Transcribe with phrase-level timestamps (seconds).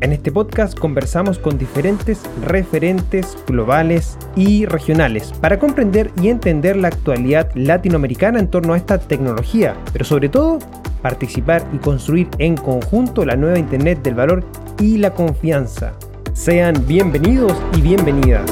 [0.00, 6.86] En este podcast conversamos con diferentes referentes globales y regionales para comprender y entender la
[6.86, 10.60] actualidad latinoamericana en torno a esta tecnología, pero sobre todo
[11.02, 14.44] participar y construir en conjunto la nueva Internet del valor
[14.78, 15.94] y la confianza.
[16.32, 18.48] Sean bienvenidos y bienvenidas.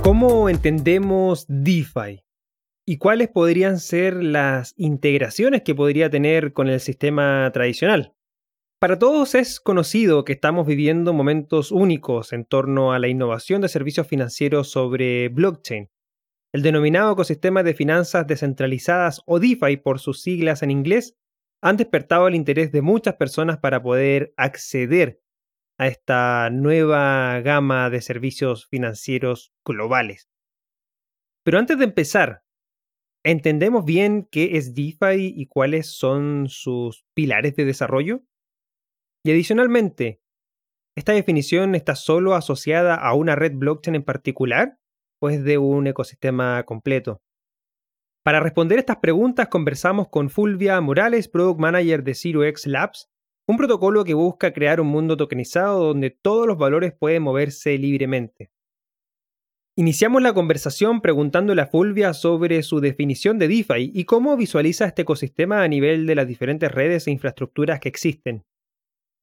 [0.00, 2.27] ¿Cómo entendemos DeFi?
[2.90, 8.14] ¿Y cuáles podrían ser las integraciones que podría tener con el sistema tradicional?
[8.80, 13.68] Para todos es conocido que estamos viviendo momentos únicos en torno a la innovación de
[13.68, 15.90] servicios financieros sobre blockchain.
[16.54, 21.14] El denominado ecosistema de finanzas descentralizadas o DeFi por sus siglas en inglés
[21.60, 25.20] han despertado el interés de muchas personas para poder acceder
[25.76, 30.30] a esta nueva gama de servicios financieros globales.
[31.44, 32.47] Pero antes de empezar,
[33.24, 38.22] ¿entendemos bien qué es DeFi y cuáles son sus pilares de desarrollo?
[39.24, 40.20] Y adicionalmente,
[40.96, 44.78] ¿esta definición está solo asociada a una red blockchain en particular
[45.20, 47.20] o es de un ecosistema completo?
[48.24, 53.08] Para responder estas preguntas conversamos con Fulvia Morales, Product Manager de ZeroX Labs,
[53.48, 58.50] un protocolo que busca crear un mundo tokenizado donde todos los valores pueden moverse libremente.
[59.78, 65.02] Iniciamos la conversación preguntándole a Fulvia sobre su definición de DeFi y cómo visualiza este
[65.02, 68.44] ecosistema a nivel de las diferentes redes e infraestructuras que existen.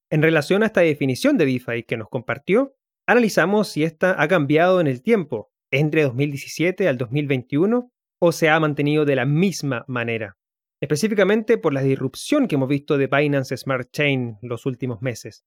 [0.10, 2.74] En relación a esta definición de DeFi que nos compartió,
[3.06, 8.58] analizamos si esta ha cambiado en el tiempo, entre 2017 al 2021, o se ha
[8.58, 10.38] mantenido de la misma manera,
[10.80, 15.44] específicamente por la disrupción que hemos visto de Binance Smart Chain los últimos meses.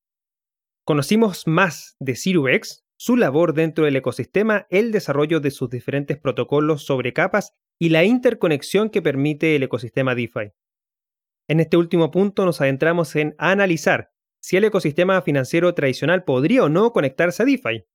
[0.84, 6.84] Conocimos más de ZeroX, su labor dentro del ecosistema, el desarrollo de sus diferentes protocolos
[6.84, 10.52] sobre capas y la interconexión que permite el ecosistema DeFi.
[11.48, 14.10] En este último punto nos adentramos en analizar
[14.42, 17.86] si el ecosistema financiero tradicional podría o no conectarse a DeFi,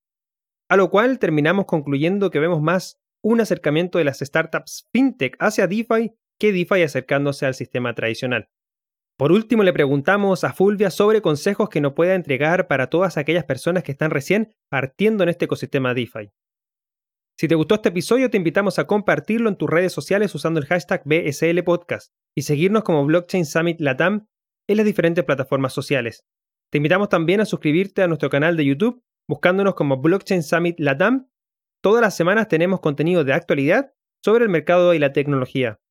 [0.70, 5.68] a lo cual terminamos concluyendo que vemos más un acercamiento de las startups fintech hacia
[5.68, 8.50] DeFi que DeFi acercándose al sistema tradicional.
[9.18, 13.46] Por último, le preguntamos a Fulvia sobre consejos que nos pueda entregar para todas aquellas
[13.46, 16.32] personas que están recién partiendo en este ecosistema DeFi.
[17.40, 20.66] Si te gustó este episodio, te invitamos a compartirlo en tus redes sociales usando el
[20.66, 24.28] hashtag BSL Podcast y seguirnos como Blockchain Summit Latam
[24.68, 26.26] en las diferentes plataformas sociales.
[26.72, 31.28] Te invitamos también a suscribirte a nuestro canal de YouTube buscándonos como Blockchain Summit Latam
[31.84, 35.82] Todas las semanas tenemos contenido de actualidad sobre el mercado y la tecnología.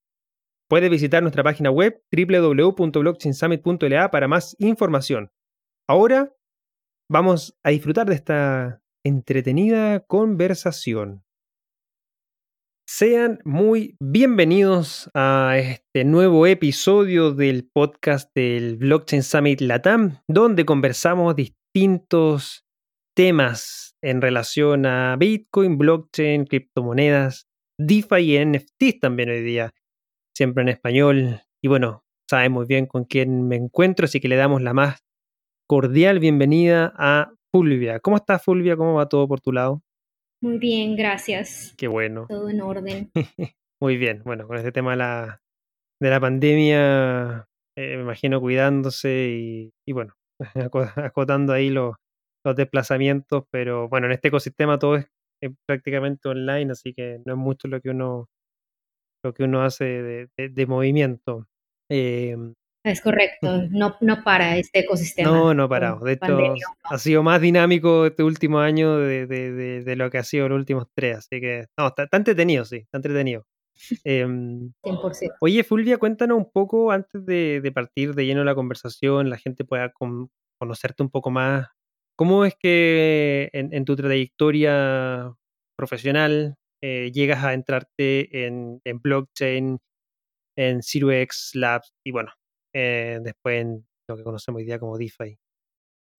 [0.73, 5.31] Puedes visitar nuestra página web www.blockchainsummit.la para más información.
[5.87, 6.35] Ahora
[7.11, 11.25] vamos a disfrutar de esta entretenida conversación.
[12.89, 21.37] Sean muy bienvenidos a este nuevo episodio del podcast del Blockchain Summit Latam, donde conversamos
[21.37, 22.65] distintos
[23.15, 27.47] temas en relación a Bitcoin, blockchain, criptomonedas,
[27.79, 29.75] DeFi y NFTs también hoy día,
[30.37, 31.41] siempre en español.
[31.63, 35.05] Y bueno, sabe muy bien con quién me encuentro, así que le damos la más
[35.67, 38.01] cordial bienvenida a Fulvia.
[38.01, 38.77] ¿Cómo estás, Fulvia?
[38.77, 39.83] ¿Cómo va todo por tu lado?
[40.43, 41.75] Muy bien, gracias.
[41.77, 42.27] Qué bueno.
[42.29, 43.11] Todo en orden.
[43.81, 44.23] muy bien.
[44.25, 45.43] Bueno, con este tema de la,
[46.01, 50.15] de la pandemia, eh, me imagino cuidándose y, y bueno,
[50.97, 51.95] acotando ahí los
[52.45, 55.07] los desplazamientos, pero bueno, en este ecosistema todo es,
[55.67, 58.29] prácticamente online, así que no es mucho lo que uno
[59.23, 61.49] lo que uno hace de, movimiento.
[61.89, 62.55] Em,
[62.85, 65.31] es correcto, no, no para este ecosistema.
[65.31, 66.05] No, no parado.
[66.05, 66.39] De hecho,
[66.85, 71.19] ha sido más dinámico este último año de, lo que ha sido los últimos tres.
[71.19, 73.45] Así que, no, está, entretenido, sí, está entretenido.
[73.75, 74.01] 100%.
[74.05, 74.73] Em,
[75.41, 79.93] oye, Fulvia, cuéntanos un poco antes de, partir de lleno la conversación, la gente pueda
[80.59, 81.69] conocerte un poco más
[82.17, 85.35] ¿Cómo es que en, tu trayectoria
[85.77, 89.79] profesional eh, llegas a entrarte en, blockchain,
[90.57, 92.33] en ZeroX Labs y bueno,
[92.75, 95.39] eh, después en lo que conocemos hoy día como DeFi?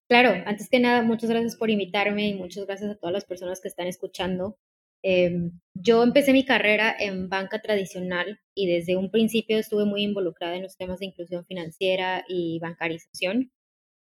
[0.09, 3.61] Claro, antes que nada, muchas gracias por invitarme y muchas gracias a todas las personas
[3.61, 4.57] que están escuchando.
[5.01, 10.55] Em, yo empecé mi carrera en banca tradicional y desde un principio estuve muy involucrada
[10.55, 13.51] en los temas de inclusión financiera y bancarización.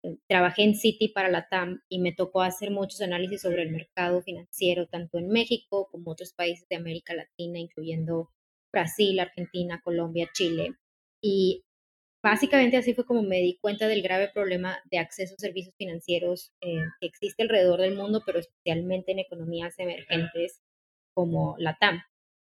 [0.03, 3.71] Eh, trabajé en Citi para la TAM y me tocó hacer muchos análisis sobre el
[3.71, 8.29] mercado financiero, tanto en México como otros países de América Latina, incluyendo
[8.71, 10.75] Brasil, Argentina, Colombia, Chile.
[11.21, 11.63] Y
[12.23, 16.53] básicamente así fue como me di cuenta del grave problema de acceso a servicios financieros
[16.61, 20.61] eh, que existe alrededor del mundo, pero especialmente en economías emergentes
[21.13, 22.01] como la TAM.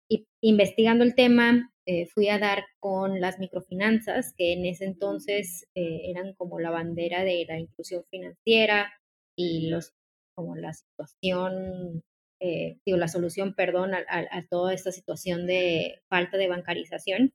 [0.10, 5.68] Y investigando el tema, eh, fui a dar con las microfinanzas, que en ese entonces
[5.76, 8.92] eh, eran como la bandera de la inclusión financiera
[9.36, 9.94] y los,
[10.36, 12.04] como la situación,
[12.40, 17.34] eh, digo, la solución, perdón, a, a, toda esta situación de falta de bancarización.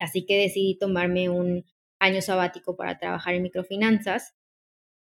[0.00, 1.64] Así que decidí tomarme un
[2.00, 4.34] año sabático para trabajar en microfinanzas.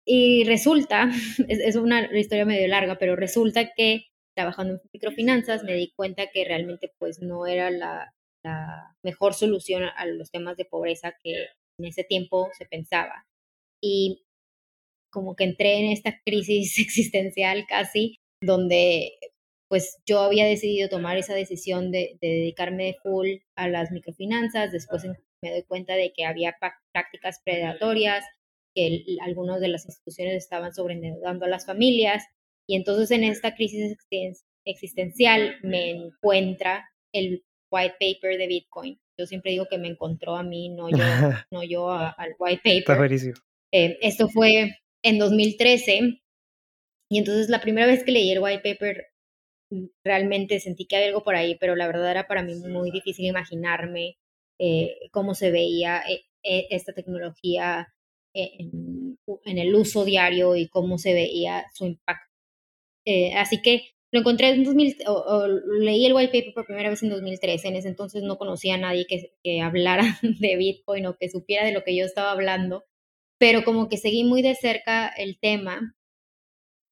[0.05, 1.09] Y resulta,
[1.49, 4.05] es, es una historia medio larga, pero resulta que
[4.37, 8.13] trabajando en microfinanzas me di cuenta que realmente pues no era la,
[9.03, 11.47] mejor solución a los temas de pobreza que
[11.79, 13.25] en ese tiempo se pensaba.
[13.83, 14.23] Y
[15.11, 19.17] como que entré en esta crisis existencial casi, donde
[19.69, 25.03] pues yo había decidido tomar esa decisión de, dedicarme full a las microfinanzas, después
[25.43, 26.55] me doy cuenta de que había
[26.93, 28.23] prácticas predatorias,
[28.73, 32.23] que algunas de las instituciones estaban sobreendeudando a las familias
[32.67, 33.97] y entonces en esta crisis
[34.65, 38.99] existencial me encuentra el white paper de Bitcoin.
[39.17, 40.97] Yo siempre digo que me encontró a mí, no yo,
[41.51, 43.11] no yo al white paper.
[43.73, 46.21] Eh, esto fue en 2013
[47.09, 49.07] y entonces la primera vez que leí el white paper
[49.71, 52.91] mm, realmente sentí que había algo por ahí, pero la verdad era para mí muy
[52.91, 54.17] difícil imaginarme
[54.59, 57.93] eh, cómo se veía eh, esta tecnología
[58.33, 62.26] en, en, el uso diario y cómo se veía su impacto
[63.07, 65.47] eh, así que lo encontré en 2000, o,
[65.79, 68.77] leí el white paper por primera vez en 2013, en ese entonces no conocía a
[68.77, 72.83] nadie que, que hablara de Bitcoin o que supiera de lo que yo estaba hablando,
[73.39, 75.95] pero como que seguí muy de cerca el tema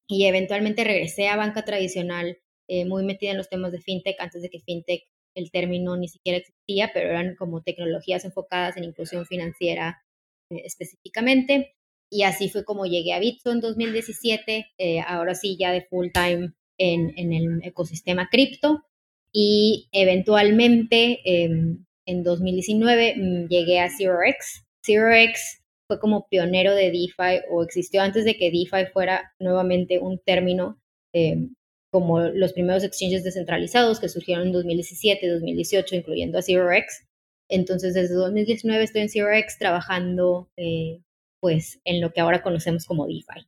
[0.08, 4.40] y eventualmente regresé a banca tradicional, eh, muy metida en los temas de fintech, antes
[4.40, 5.02] de que fintech
[5.34, 10.02] el término ni siquiera existía, pero eran como tecnologías enfocadas en inclusión financiera
[10.50, 11.76] eh, específicamente.
[12.10, 16.08] Y así fue como llegué a Bitso en 2017, eh, ahora sí ya de full
[16.12, 18.84] time en, en el ecosistema cripto.
[19.32, 24.64] Y eventualmente em, en 2019 mm, llegué a ZeroX.
[24.84, 30.18] ZeroX fue como pionero de DeFi o existió antes de que DeFi fuera nuevamente un
[30.18, 30.80] término
[31.12, 31.54] em,
[31.90, 37.06] como los primeros exchanges descentralizados que surgieron en 2017, 2018, incluyendo a ZeroX.
[37.48, 41.00] Entonces, desde 2019 estoy en ZeroX trabajando eh,
[41.46, 43.46] pues en lo que ahora conocemos como DeFi.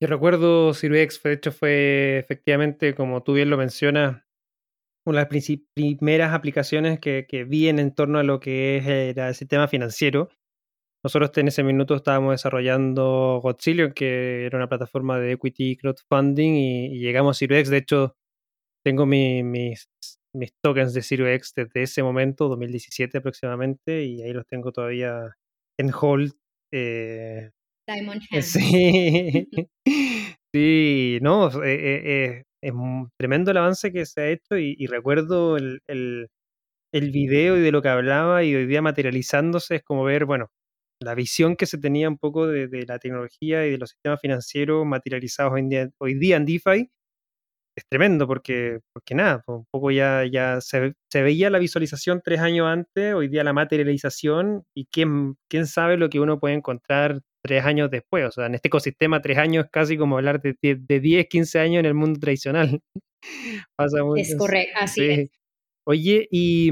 [0.00, 4.22] Yo recuerdo Ciruex, de hecho fue efectivamente, como tú bien lo mencionas,
[5.04, 9.66] una de las primeras aplicaciones que, vi en torno a lo que es el sistema
[9.66, 10.28] financiero.
[11.02, 17.00] Nosotros en ese minuto estábamos desarrollando Godzillion, que era una plataforma de equity crowdfunding, y,
[17.00, 17.70] llegamos a Ciruex.
[17.70, 18.14] De hecho,
[18.84, 19.88] tengo mis,
[20.62, 25.36] tokens de Ciruex desde ese momento, 2017 aproximadamente, y ahí los tengo todavía
[25.76, 26.32] en hold
[26.72, 27.50] eh,
[27.88, 29.48] Diamond eh, Sí,
[30.54, 32.72] sí, no, eh, es
[33.18, 36.28] tremendo el avance que se ha hecho y, recuerdo el, el,
[36.92, 40.48] el, video y de lo que hablaba y hoy día materializándose es como ver, bueno,
[41.00, 44.20] la visión que se tenía un poco de, de la tecnología y de los sistemas
[44.20, 46.90] financieros materializados hoy, día, hoy día en DeFi
[47.76, 52.22] es tremendo porque, porque nada, pues, un poco ya, ya se, se, veía la visualización
[52.24, 56.54] tres años antes, hoy día la materialización y quién, quién sabe lo que uno puede
[56.54, 58.24] encontrar tres años después.
[58.26, 61.58] O sea, en este ecosistema tres años es casi como hablar de, de, 10, 15
[61.58, 62.80] años en el mundo tradicional.
[63.76, 65.30] Pasa es correcto, así es.
[65.84, 66.70] Oye, y,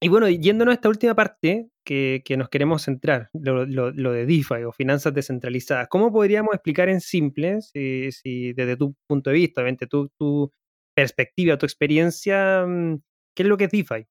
[0.00, 3.64] y bueno, yéndonos a esta última parte, que, nos queremos centrar, lo,
[4.12, 5.88] de DeFi o finanzas descentralizadas.
[5.88, 10.52] ¿Cómo podríamos explicar en simple, si, desde tu punto de vista, obviamente tu, tu
[10.94, 13.00] perspectiva, tu experiencia, mm,
[13.34, 14.06] qué es lo que es DeFi?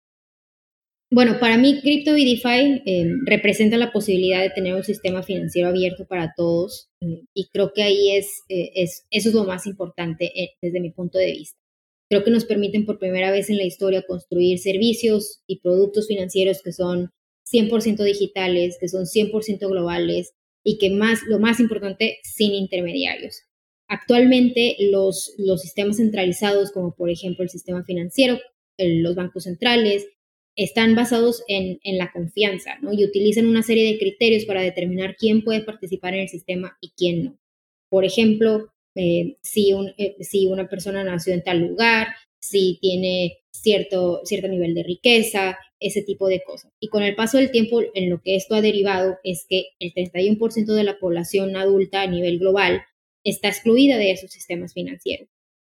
[1.10, 5.70] Bueno, para mí cripto y DeFi eh, representa la posibilidad de tener un sistema financiero
[5.70, 9.68] abierto para todos eh, y creo que ahí es, eh, es, eso es lo más
[9.68, 11.58] importante desde mi punto de vista.
[12.10, 16.62] Creo que nos permiten por primera vez en la historia construir servicios y productos financieros
[16.62, 17.12] que son
[17.52, 20.34] 100% digitales, que son 100% globales
[20.64, 23.44] y que más, lo más importante, sin intermediarios.
[23.90, 28.40] Actualmente los, los sistemas centralizados, como por ejemplo el sistema financiero,
[28.78, 30.08] los bancos centrales,
[30.56, 32.92] están basados en, en, la confianza ¿no?
[32.92, 36.92] y utilizan una serie de criterios para determinar quién puede participar en el sistema y
[36.98, 37.40] quién no.
[37.90, 42.08] Por ejemplo, eh, si, un, eh, si una persona nació en tal lugar,
[42.40, 46.72] si tiene cierto, cierto nivel de riqueza, ese tipo de cosas.
[46.80, 49.94] Y con el paso del tiempo, en lo que esto ha derivado es que el
[49.94, 52.82] 31% de la población adulta a nivel global
[53.24, 55.30] está excluida de esos sistemas financieros.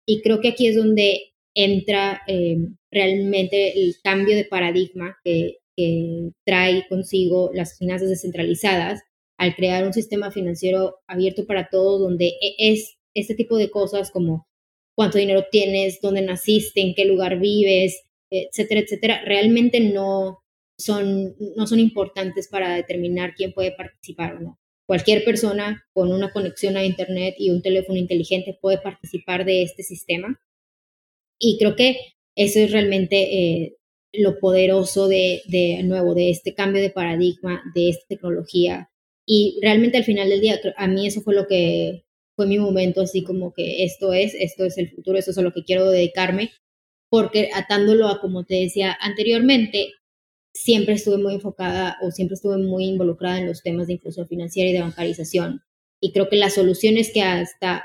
[0.05, 2.57] Y creo que aquí es donde entra eh,
[2.91, 9.01] realmente el cambio de paradigma que, que trae consigo las finanzas descentralizadas
[9.37, 14.11] al crear un sistema financiero abierto para todos, donde e, es este tipo de cosas
[14.11, 14.47] como
[14.95, 20.39] cuánto dinero tienes, dónde naciste, en qué lugar vives, etcétera, etcétera, realmente no
[20.77, 24.59] son, no son importantes para determinar quién puede participar o no.
[24.85, 29.83] Cualquier persona con una conexión a Internet y un teléfono inteligente puede participar de este
[29.83, 30.41] sistema.
[31.37, 31.97] Y creo que
[32.35, 33.77] eso es realmente eh,
[34.13, 38.89] lo poderoso de, de nuevo, de este cambio de paradigma, de esta tecnología.
[39.25, 42.03] Y realmente al final del día, a mí eso fue lo que
[42.39, 45.41] fue mi momento, así como que esto es, esto es el futuro, esto es a
[45.41, 46.51] lo que quiero dedicarme
[47.09, 49.91] porque atándolo a como te decía anteriormente,
[50.53, 54.69] siempre estuve muy enfocada o siempre estuve muy involucrada en los temas de inclusión financiera
[54.69, 55.61] y de bancarización.
[55.99, 57.83] Y creo que las soluciones que hasta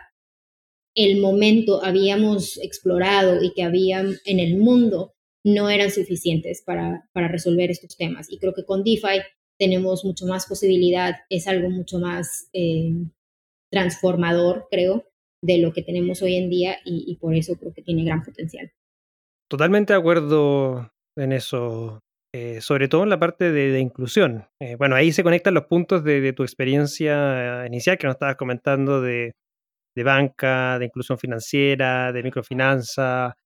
[0.94, 7.28] el momento habíamos explorado y que habían en el mundo no eran suficientes para, para
[7.28, 8.30] resolver estos temas.
[8.30, 9.20] Y creo que con DeFi
[9.58, 12.92] tenemos mucho más posibilidad, es algo mucho más eh,
[13.75, 15.04] transformador, creo,
[15.43, 18.73] de lo que tenemos hoy en día y por eso creo que tiene gran potencial.
[19.49, 22.00] Totalmente de acuerdo en eso,
[22.35, 24.47] eh, sobre todo en la parte de, inclusión.
[24.61, 29.00] Eh, bueno, ahí se conectan los puntos de, tu experiencia inicial que nos estabas comentando
[29.00, 29.33] de,
[29.97, 33.37] banca, de inclusión financiera, de microfinanza.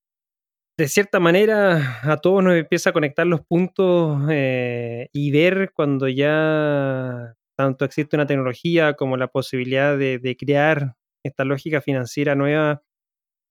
[0.79, 6.09] De cierta manera, a todos nos empieza a conectar los puntos eh, y ver cuando
[6.09, 12.83] ya tanto existe una tecnología como la posibilidad de crear esta lógica financiera nueva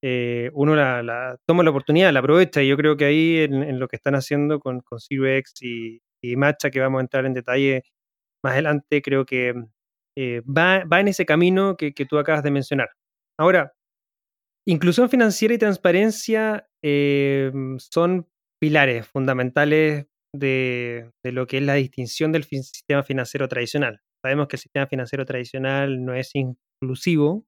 [0.02, 2.62] eh, uno la, toma la oportunidad, la aprovecha.
[2.62, 4.98] Y yo creo que ahí en, lo que están haciendo con, con
[5.60, 7.82] y, y, Matcha, que vamos a entrar en detalle
[8.44, 9.54] más adelante, creo que
[10.16, 12.90] eh, va, en ese camino que, tú acabas de mencionar.
[13.38, 13.74] Ahora,
[14.66, 18.28] inclusión financiera y transparencia eh, son
[18.60, 24.00] pilares fundamentales de, de, lo que es la distinción del sistema financiero tradicional.
[24.22, 27.46] Sabemos que el sistema financiero tradicional no es inclusivo,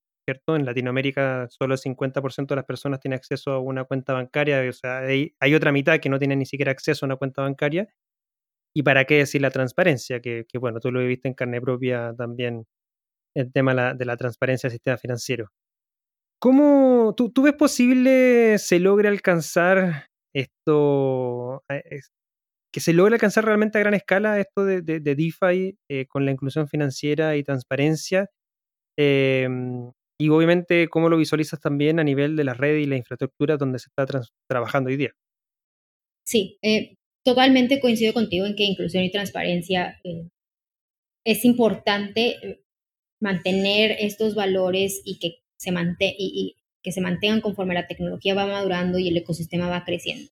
[0.49, 4.73] en Latinoamérica solo el 50% de las personas tiene acceso a una cuenta bancaria, o
[4.73, 7.89] sea, hay, otra mitad que no tiene ni siquiera acceso a una cuenta bancaria.
[8.75, 10.21] ¿Y para qué decir la transparencia?
[10.21, 12.67] Que, bueno, tú lo viviste en carne propia también,
[13.35, 15.49] el tema de la transparencia del sistema financiero.
[16.41, 21.65] ¿Cómo tú, ves posible se logre alcanzar esto,
[22.73, 26.33] que se logre alcanzar realmente a gran escala esto de, de, DeFi eh, con la
[26.33, 28.29] inclusión financiera y transparencia?
[28.97, 33.57] Em, y obviamente, ¿cómo lo visualizas también a nivel de la red y la infraestructura
[33.57, 34.07] donde se está
[34.49, 35.13] trabajando hoy día?
[36.27, 40.29] Sí, eh, totalmente coincido contigo en que inclusión y transparencia eh,
[41.25, 42.63] es importante
[43.21, 45.71] mantener estos valores y que se,
[46.19, 50.31] y, que se mantengan conforme la tecnología va madurando y el ecosistema va creciendo.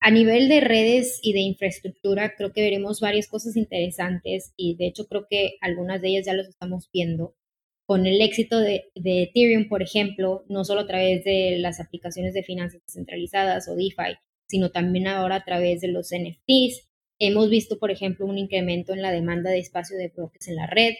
[0.00, 4.86] A nivel de redes y de infraestructura, creo que veremos varias cosas interesantes y de
[4.86, 7.34] hecho creo que algunas de ellas ya las estamos viendo
[7.86, 12.42] con el éxito de, Ethereum, por ejemplo, no solo a través de las aplicaciones de
[12.42, 16.88] finanzas descentralizadas o DeFi, sino también ahora a través de los NFTs.
[17.18, 20.66] Hemos visto, por ejemplo, un incremento en la demanda de espacio de bloques en la
[20.66, 20.94] red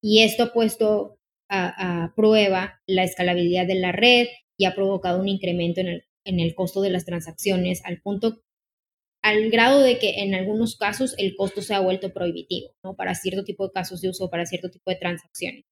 [0.00, 1.18] y esto ha puesto
[1.48, 6.40] a, prueba la escalabilidad de la red y ha provocado un incremento en el, en
[6.40, 8.42] el costo de las transacciones al punto
[9.22, 12.96] al grado de que en algunos casos el costo se ha vuelto prohibitivo, ¿no?
[12.96, 15.64] Para cierto tipo de casos de uso, para cierto tipo de transacciones.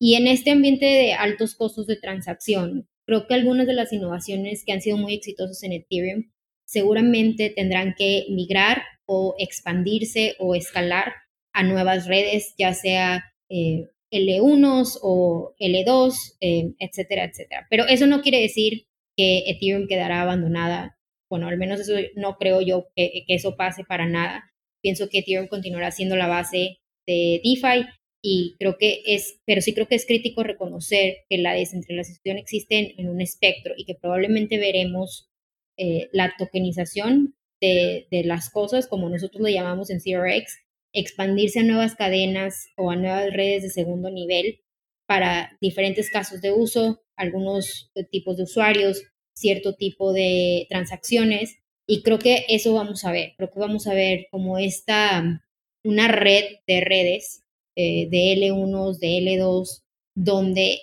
[0.00, 4.64] Y en este ambiente de altos costos de transacción, creo que algunas de las innovaciones
[4.64, 6.30] que han sido muy exitosas en Ethereum
[6.66, 11.14] seguramente tendrán que migrar o expandirse o escalar
[11.52, 17.66] a nuevas redes, ya sea eh, L1 o L2, eh, etcétera, etcétera.
[17.68, 18.87] Pero eso no quiere decir
[19.18, 20.96] que Ethereum quedará abandonada.
[21.28, 24.44] Bueno, al menos eso no creo yo que, eso pase para nada.
[24.80, 27.84] Pienso que Ethereum continuará siendo la base de DeFi
[28.22, 32.94] y creo que es, pero sí creo que es crítico reconocer que la descentralización existe
[32.96, 35.28] en, un espectro y que probablemente veremos
[35.76, 40.58] eh, la tokenización de, de, las cosas, como nosotros lo llamamos en CRX,
[40.92, 44.60] expandirse a nuevas cadenas o a nuevas redes de segundo nivel
[45.08, 49.02] para diferentes casos de uso, algunos tipos de usuarios,
[49.34, 51.56] cierto tipo de transacciones.
[51.86, 55.42] Y creo que eso vamos a ver, creo que vamos a ver como esta,
[55.82, 57.42] una red de redes
[57.74, 59.82] eh, de L1, de L2,
[60.14, 60.80] donde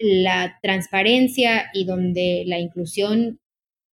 [0.00, 3.38] la transparencia y donde la inclusión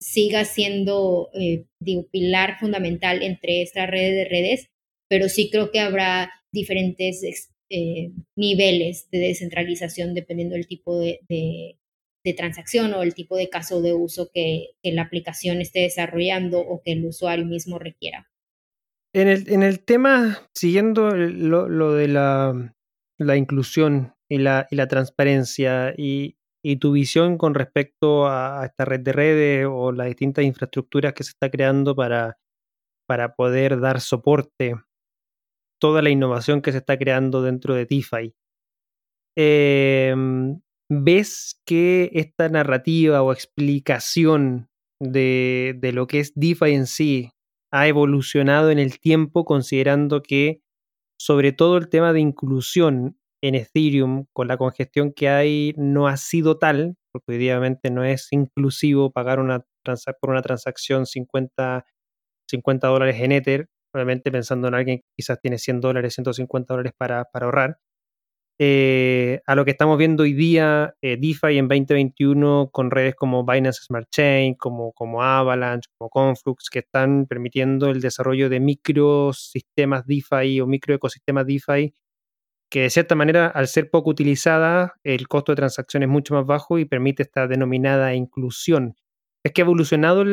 [0.02, 4.70] siga siendo, eh, digo, pilar fundamental entre esta red de redes,
[5.08, 7.22] pero sí creo que habrá diferentes
[7.72, 11.20] eh, niveles de descentralización dependiendo del tipo de,
[12.38, 16.92] transacción o el tipo de caso de uso que, la aplicación esté desarrollando o que
[16.92, 18.28] el usuario mismo requiera.
[19.16, 22.76] En el, en el tema, siguiendo lo, de la,
[23.18, 28.86] la, inclusión y la, y la transparencia y, y, tu visión con respecto a, esta
[28.86, 32.38] red de redes o las distintas infraestructuras que se está creando para,
[33.08, 34.76] para poder dar soporte
[35.80, 38.34] toda la innovación que se está creando dentro de DeFi.
[39.38, 44.70] Em, ¿Ves que esta narrativa o explicación
[45.00, 47.32] de, de, lo que es DeFi en sí
[47.72, 50.62] ha evolucionado en el tiempo, considerando que
[51.20, 56.18] sobre todo el tema de inclusión en Ethereum, con la congestión que hay, no ha
[56.18, 59.66] sido tal, porque obviamente no es inclusivo pagar una
[60.20, 61.86] por una transacción 50,
[62.48, 66.94] 50 dólares en Ether, obviamente pensando en alguien que quizás tiene 100 dólares, 150 dólares
[66.98, 67.80] para, para ahorrar.
[68.62, 73.46] Eh, a lo que estamos viendo hoy día, eh, DeFi en 2021 con redes como
[73.46, 80.06] Binance Smart Chain, como, como Avalanche, como Conflux, que están permitiendo el desarrollo de microsistemas
[80.06, 81.94] DeFi o microecosistemas DeFi,
[82.70, 86.46] que de cierta manera, al ser poco utilizada, el costo de transacción es mucho más
[86.46, 88.96] bajo y permite esta denominada inclusión.
[89.44, 90.24] ¿Es que ha evolucionado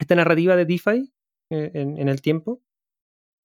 [0.00, 1.12] esta narrativa de DeFi?
[1.50, 2.60] Eh, en, el tiempo?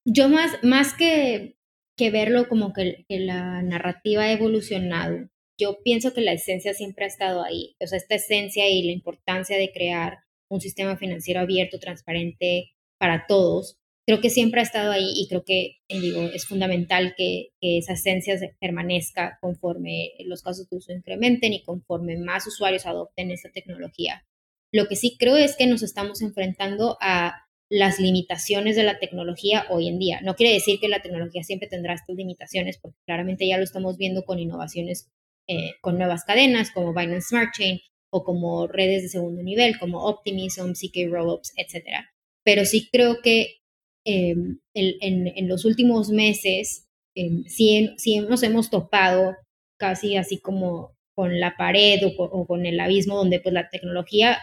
[0.06, 1.58] Yo más, más que,
[1.96, 5.30] que verlo como que, la narrativa ha evolucionado,
[5.60, 7.76] yo pienso que la esencia siempre ha estado ahí.
[7.80, 13.28] O sea, esta esencia y la importancia de crear un sistema financiero abierto, transparente para
[13.28, 13.78] todos,
[14.08, 17.78] creo que siempre ha estado ahí y creo que eh, digo, es fundamental que, que,
[17.78, 23.52] esa esencia permanezca conforme los casos de uso incrementen y conforme más usuarios adopten esta
[23.52, 24.26] tecnología.
[24.74, 29.66] Lo que sí creo es que nos estamos enfrentando a las limitaciones de la tecnología
[29.70, 30.20] hoy en día.
[30.22, 33.96] No quiere decir que la tecnología siempre tendrá estas limitaciones, porque claramente ya lo estamos
[33.98, 35.10] viendo con innovaciones,
[35.48, 37.80] eh, con nuevas cadenas como Binance Smart Chain
[38.12, 42.04] o como redes de segundo nivel, como Optimism, CK Rollups, etc.
[42.44, 43.62] Pero sí creo que
[44.06, 47.90] em, en, los últimos meses em, sí,
[48.28, 49.38] nos hemos topado
[49.80, 54.40] casi así como con la pared o, o, con el abismo donde pues la tecnología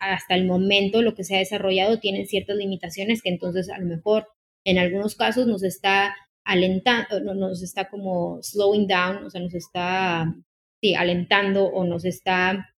[0.00, 3.86] hasta el momento lo que se ha desarrollado tiene ciertas limitaciones que entonces a lo
[3.86, 4.28] mejor
[4.64, 6.14] en algunos casos nos está
[6.44, 10.34] alentando, nos está como slowing down, o sea, nos está
[10.96, 12.74] alentando o nos está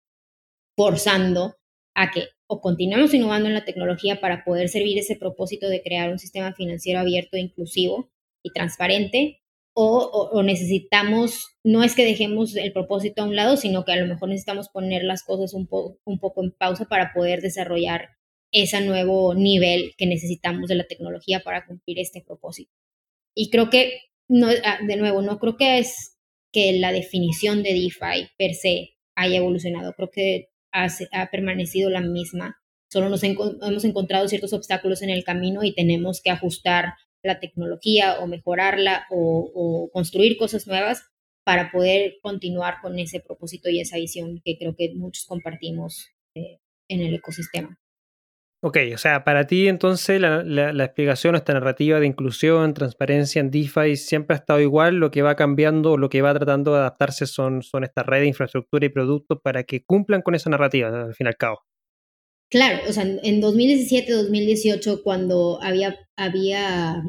[0.77, 1.57] forzando
[1.95, 6.11] a que o continuemos innovando en la tecnología para poder servir ese propósito de crear
[6.11, 8.11] un sistema financiero abierto, inclusivo
[8.43, 9.42] y transparente,
[9.75, 14.07] o, necesitamos, no es que dejemos el propósito a un lado, sino que a lo
[14.07, 15.69] mejor necesitamos poner las cosas un,
[16.05, 18.11] un poco en pausa para poder desarrollar
[18.53, 22.71] ese nuevo nivel que necesitamos de la tecnología para cumplir este propósito.
[23.35, 26.19] Y creo que, no, ah, de nuevo, no creo que es
[26.53, 32.03] que la definición de DeFi per se haya evolucionado, creo que ha, ha permanecido la
[32.03, 32.57] misma,
[32.91, 38.19] solo nos hemos encontrado ciertos obstáculos en el camino y tenemos que ajustar la tecnología
[38.21, 41.05] o mejorarla o, construir cosas nuevas
[41.45, 46.59] para poder continuar con ese propósito y esa visión que creo que muchos compartimos eh,
[46.89, 47.79] en el ecosistema.
[48.65, 53.51] Ok, o sea, para ti entonces la, la, explicación, esta narrativa de inclusión, transparencia en
[53.51, 57.27] DeFi siempre ha estado igual, lo que va cambiando, lo que va tratando de adaptarse
[57.27, 61.15] son, son estas redes de infraestructura y productos para que cumplan con esa narrativa, al
[61.15, 61.63] fin y al cabo.
[62.53, 67.03] Claro, o sea, en 2017, 2018, cuando había, había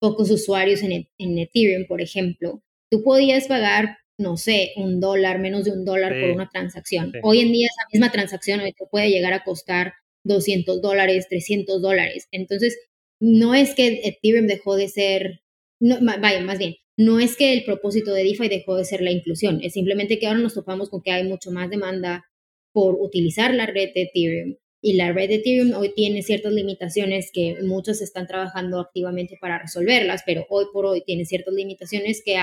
[0.00, 5.38] pocos usuarios en, e, en Ethereum, por ejemplo, tú podías pagar, no sé, un dólar,
[5.38, 7.12] menos de un dólar por una transacción.
[7.22, 12.28] Hoy en día esa misma transacción te puede llegar a costar 200 dólares, 300 dólares.
[12.30, 12.78] Entonces,
[13.20, 15.40] no es que Ethereum dejó de ser,
[15.80, 19.10] no, vaya, más bien, no es que el propósito de DeFi dejó de ser la
[19.10, 22.24] inclusión, es simplemente que ahora nos topamos con que hay mucho más demanda
[22.72, 27.30] por utilizar la red de Ethereum y la red de Ethereum hoy tiene ciertas limitaciones
[27.32, 32.36] que muchos están trabajando activamente para resolverlas, pero hoy por hoy tiene ciertas limitaciones que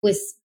[0.00, 0.38] pues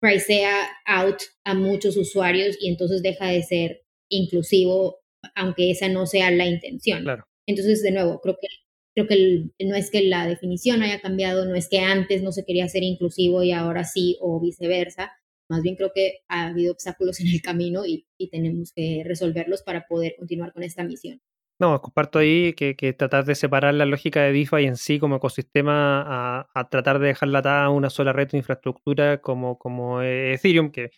[0.00, 5.00] pricea out a muchos usuarios y entonces deja de ser inclusivo,
[5.34, 7.04] aunque esa no sea la intención.
[7.46, 8.48] Entonces, de nuevo, creo que
[8.94, 12.46] creo que no es que la definición haya cambiado, no es que antes no se
[12.46, 15.12] quería ser inclusivo y ahora sí o viceversa,
[15.52, 19.84] más bien creo que ha habido obstáculos en el camino y, tenemos que resolverlos para
[19.86, 21.20] poder continuar con esta misión.
[21.58, 26.46] No, comparto ahí que, tratar de separar la lógica de DeFi en sí como ecosistema
[26.54, 30.90] a, tratar de dejarla atada a una sola red de infraestructura como, como Ethereum, que,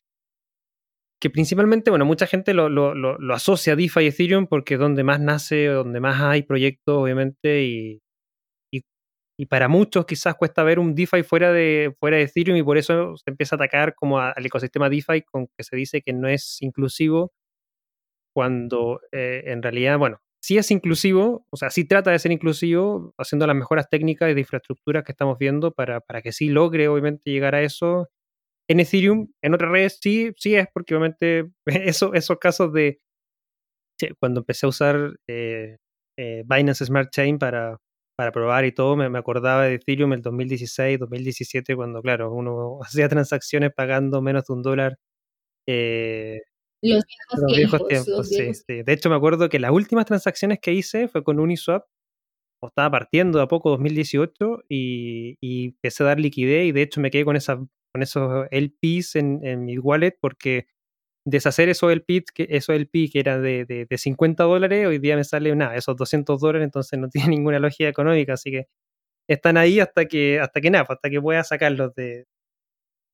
[1.21, 4.81] que principalmente, bueno, mucha gente lo, lo, lo, asocia a DeFi y Ethereum porque es
[4.81, 8.04] donde más nace, donde más hay proyectos, obviamente, y,
[9.37, 12.79] y, para muchos quizás cuesta ver un DeFi fuera de, fuera de Ethereum y por
[12.79, 16.29] eso se empieza a atacar como al ecosistema DeFi con que se dice que no
[16.29, 17.33] es inclusivo,
[18.35, 23.15] cuando eh, en realidad, bueno, sí es inclusivo, o sea, sí trata de ser inclusivo,
[23.19, 27.31] haciendo las mejoras técnicas de infraestructura que estamos viendo para, para que sí logre, obviamente,
[27.31, 28.11] llegar a eso.
[28.69, 33.01] En Ethereum, en otras redes, sí, sí es, porque obviamente eso, esos casos de
[34.21, 35.79] cuando empecé a usar eh,
[36.19, 37.79] eh, Binance Smart Chain para,
[38.17, 43.09] para probar y todo, me, acordaba de Ethereum el 2016, 2017, cuando, claro, uno hacía
[43.09, 44.99] transacciones pagando menos de un dólar.
[45.69, 46.41] Eh,
[46.83, 47.05] los
[47.57, 48.29] viejos, tiempos.
[48.29, 48.83] sí, sí.
[48.83, 51.85] De hecho, me acuerdo que las últimas transacciones que hice fue con Uniswap,
[52.63, 57.01] o estaba partiendo a poco 2018, y, y, empecé a dar liquidez, y de hecho
[57.01, 60.67] me quedé con, esa, con esos LPs en, en mi wallet, porque
[61.27, 65.17] deshacer esos LP, que, esos LP que eran de, de, de, 50 dólares, hoy día
[65.17, 68.67] me sale nada, esos 200 dólares, entonces no tiene ninguna lógica económica, así que
[69.29, 72.27] están ahí hasta que, hasta que nada, hasta que pueda sacarlos de,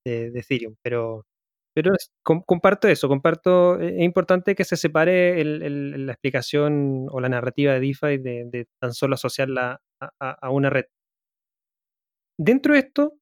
[0.05, 0.75] de, de Ethereum.
[0.83, 1.25] Pero,
[1.73, 1.93] pero
[2.23, 7.79] comparto eso, comparto, e, es importante que se separe la explicación o la narrativa de
[7.81, 9.81] DeFi de, tan solo asociarla
[10.19, 10.85] a, una red.
[12.37, 13.13] Dentro de esto,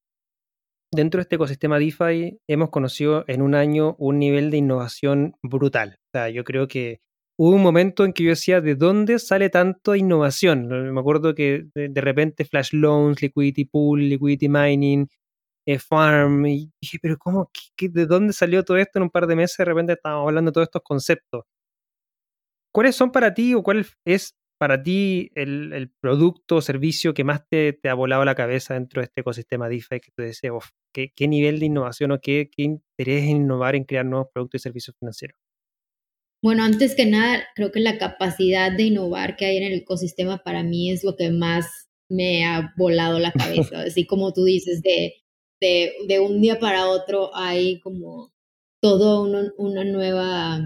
[0.91, 5.99] dentro de este ecosistema DeFi, hemos conocido en un año un nivel de innovación brutal.
[6.07, 7.01] O sea, yo creo que
[7.37, 10.67] hubo un momento en que yo decía, ¿de dónde sale tanto innovación?
[10.93, 15.07] Me acuerdo que de repente Flash Loans, Liquidity Pool, Liquidity Mining,
[15.65, 16.45] eh, farm.
[16.47, 17.51] Y dije, pero ¿cómo?
[17.79, 19.57] ¿De dónde salió todo esto en un par de meses?
[19.57, 21.43] De repente estábamos hablando de todos estos conceptos.
[22.73, 27.47] ¿Cuáles son para ti o cuál es para ti el, producto o servicio que más
[27.49, 30.53] te, ha volado la cabeza dentro de este ecosistema DeFi que tú decías,
[30.93, 34.61] ¿qué, ¿qué, nivel de innovación o qué, qué interés en innovar en crear nuevos productos
[34.61, 35.37] y servicios financieros?
[36.41, 40.41] Bueno, antes que nada, creo que la capacidad de innovar que hay en el ecosistema
[40.43, 43.81] para mí es lo que más me ha volado la cabeza.
[43.81, 45.15] Así como tú dices, de
[45.61, 48.33] de, de un día para otro hay como
[48.81, 49.23] todo
[49.57, 50.61] una nueva,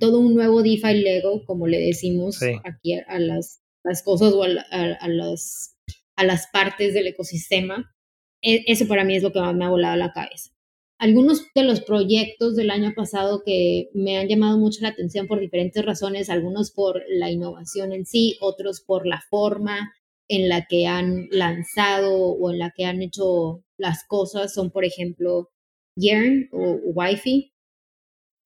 [0.00, 4.48] todo un nuevo DeFi Lego, como le decimos aquí a las, las cosas o a,
[4.72, 5.76] a, las,
[6.16, 7.94] a las partes del ecosistema.
[8.42, 10.50] E, eso para mí es lo que más me ha volado la cabeza.
[10.98, 15.38] Algunos de los proyectos del año pasado que me han llamado mucho la atención por
[15.38, 19.92] diferentes razones, algunos por la innovación en sí, otros por la forma
[20.28, 24.84] en la que han lanzado o en la que han hecho las cosas son, por
[24.84, 25.50] ejemplo,
[25.96, 27.52] Yearn o Wi-Fi.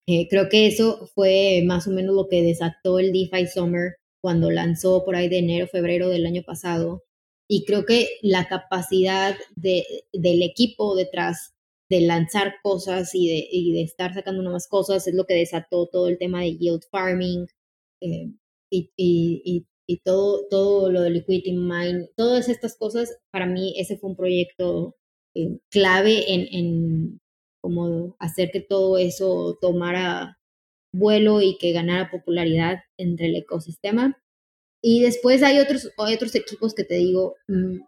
[0.07, 4.50] Eh, creo que eso fue más o menos lo que desató el DeFi Summer cuando
[4.50, 7.02] lanzó por ahí de enero, febrero del año pasado.
[7.52, 9.84] Y creo que la capacidad de,
[10.14, 11.52] del equipo detrás
[11.90, 15.86] de lanzar cosas y de, y de, estar sacando nuevas cosas es lo que desató
[15.86, 17.46] todo el tema de yield farming
[18.00, 18.32] eh,
[18.70, 23.98] y, y, y, todo, todo lo de liquidity mine, todas estas cosas, para mí ese
[23.98, 24.96] fue un proyecto
[25.34, 27.20] eh, clave en, en
[27.60, 30.38] como hacer que todo eso tomara
[30.90, 34.18] vuelo y que ganara popularidad entre el ecosistema.
[34.82, 37.78] Y después hay otros, otros equipos que te digo, mm,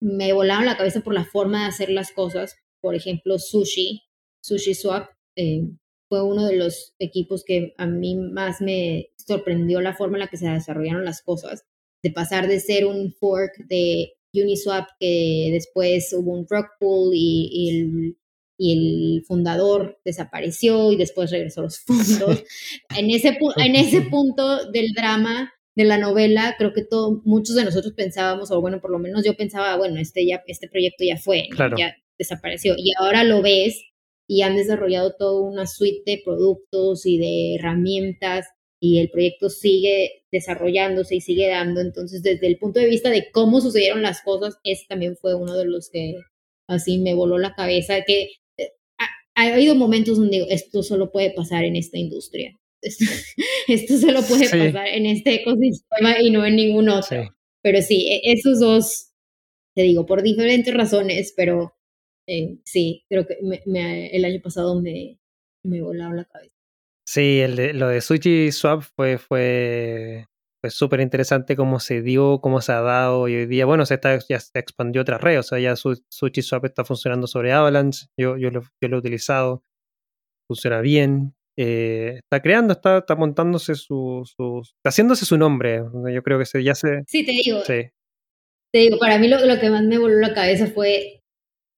[0.00, 2.56] me volaron la cabeza por la forma de hacer las cosas.
[2.80, 4.02] Por ejemplo, Sushi,
[4.42, 5.68] Sushi Swap, eh,
[6.08, 10.28] fue uno de los equipos que a mí más me sorprendió la forma en la
[10.28, 11.64] que se desarrollaron las cosas,
[12.02, 17.68] de pasar de ser un fork de Uniswap, que después hubo un rock pool y,
[17.70, 18.16] el,
[18.58, 22.42] y, el, fundador desapareció y después regresó los fondos.
[22.96, 27.64] en, ese, en ese punto del drama de la novela, creo que todo, muchos de
[27.64, 31.16] nosotros pensábamos, o bueno, por lo menos yo pensaba, bueno, este, ya, este proyecto ya
[31.16, 32.74] fue, ya desapareció.
[32.76, 33.82] Y ahora lo ves
[34.28, 38.46] y han desarrollado toda una suite de productos y de herramientas
[38.80, 41.80] y el proyecto sigue desarrollándose y sigue dando.
[41.80, 45.54] Entonces, desde el punto de vista de cómo sucedieron las cosas, ese también fue uno
[45.56, 46.14] de los que
[46.66, 48.72] así me voló la cabeza, que eh,
[49.34, 52.58] ha, habido momentos donde digo, esto solo puede pasar en esta industria.
[53.68, 57.34] Esto, solo puede pasar en este ecosistema y no en ningún otro.
[57.62, 59.12] Pero sí, e, esos dos,
[59.74, 61.74] te digo, por diferentes razones, pero
[62.26, 65.18] eh, sí, creo que el año pasado me,
[65.64, 66.54] me volaba la cabeza.
[67.06, 70.26] Sí, el lo de Sushi Swap fue, fue,
[70.60, 73.94] fue súper interesante cómo se dio, cómo se ha dado y hoy día, bueno, se
[73.94, 78.06] está, ya se expandió otras redes, o sea, ya Sushi Swap está funcionando sobre Avalanche,
[78.16, 79.64] yo, yo, lo, yo lo he utilizado,
[80.46, 85.82] funciona bien, eh, está creando, está, está montándose su, su, está haciéndose su nombre,
[86.12, 87.02] yo creo que se, ya se...
[87.06, 87.60] Sí, te digo.
[87.64, 87.90] Sí.
[88.72, 91.22] Te digo, para mí lo, lo que más me voló la cabeza fue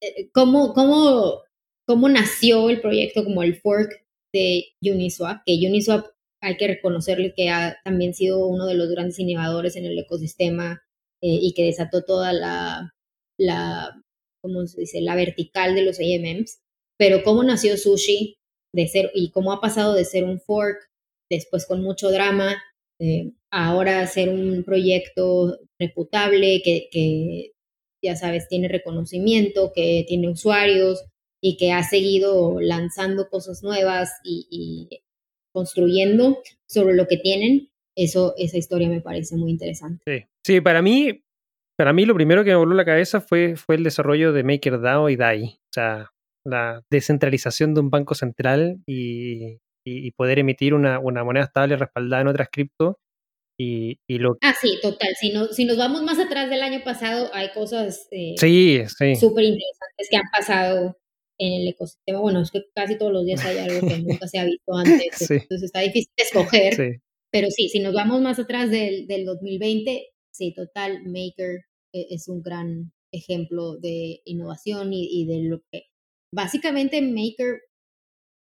[0.03, 1.43] eh, cómo, cómo,
[1.87, 6.07] cómo nació el proyecto como el fork de Uniswap, que Uniswap
[6.43, 10.83] hay que reconocerle que ha también sido uno de los grandes innovadores en el ecosistema
[11.23, 12.95] eh, y que desató toda la,
[13.39, 14.03] la,
[14.43, 16.61] ¿cómo se dice?, la vertical de los AMMs.
[16.99, 18.37] Pero cómo nació Sushi
[18.73, 20.79] de ser, y cómo ha pasado de ser un fork,
[21.31, 22.63] después con mucho drama,
[22.99, 27.53] eh, ahora ser un proyecto reputable que, que,
[28.03, 31.05] ya sabes, tiene reconocimiento, que tiene usuarios
[31.41, 35.03] y que ha seguido lanzando cosas nuevas y,
[35.53, 37.69] construyendo sobre lo que tienen.
[37.95, 40.03] Eso, esa historia me parece muy interesante.
[40.07, 41.25] Sí, sí para mí,
[41.77, 45.11] para mí lo primero que me voló la cabeza fue, fue el desarrollo de MakerDAO
[45.11, 45.45] y DAI.
[45.45, 46.11] O sea,
[46.45, 52.23] la descentralización de un banco central y, y, poder emitir una, una, moneda estable respaldada
[52.23, 52.99] en otras cripto.
[53.59, 54.37] Y, y, lo...
[54.41, 55.11] Ah, sí, total.
[55.21, 59.17] Si, no, si nos vamos más atrás del año pasado, hay cosas eh, sí, sí.
[59.17, 60.97] súper interesantes que han pasado
[61.39, 62.21] en el ecosistema.
[62.21, 65.31] Bueno, es que casi todos los días hay algo que nunca se ha visto antes,
[65.31, 67.01] entonces está difícil de escoger.
[67.31, 72.29] Pero sí, si nos vamos más atrás del, del 2020, sí, total, Maker eh, es
[72.29, 75.92] un gran ejemplo de innovación y, y de lo que
[76.33, 77.61] básicamente Maker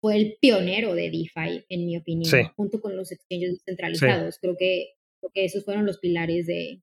[0.01, 4.39] fue el pionero de DeFi, en mi opinión, junto con los exchanges descentralizados.
[4.41, 6.83] Creo, que, creo que esos fueron los pilares de,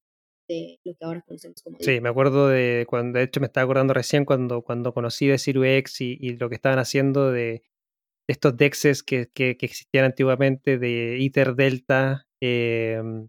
[0.49, 1.95] de lo que ahora conocemos como DeFi.
[1.95, 5.37] Sí, me acuerdo de cuando, de hecho me estaba acordando recién cuando, cuando conocí de
[5.37, 7.63] CiruX y, y lo que estaban haciendo de,
[8.27, 8.53] estos
[9.03, 13.27] que, que, que, existían antiguamente de Ether Delta, em,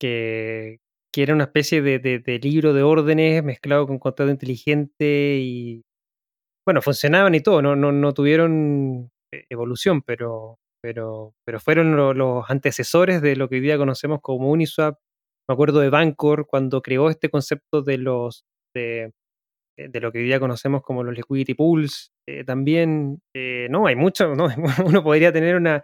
[0.00, 0.80] que,
[1.12, 5.82] que era una especie de, de, de, libro de órdenes mezclado con contrato inteligente y
[6.66, 12.50] bueno, funcionaban y todo, no, no, no tuvieron eh, evolución, pero, pero, pero fueron los
[12.50, 14.98] antecesores de lo que hoy día conocemos como Uniswap.
[15.48, 19.12] Me acuerdo de Bancor cuando creó este concepto de los de,
[19.78, 22.12] eh, de lo que hoy día conocemos como los liquidity pools.
[22.26, 23.20] Eh, también,
[23.70, 24.48] no, hay mucho, ¿no?
[24.86, 25.82] uno podría tener una,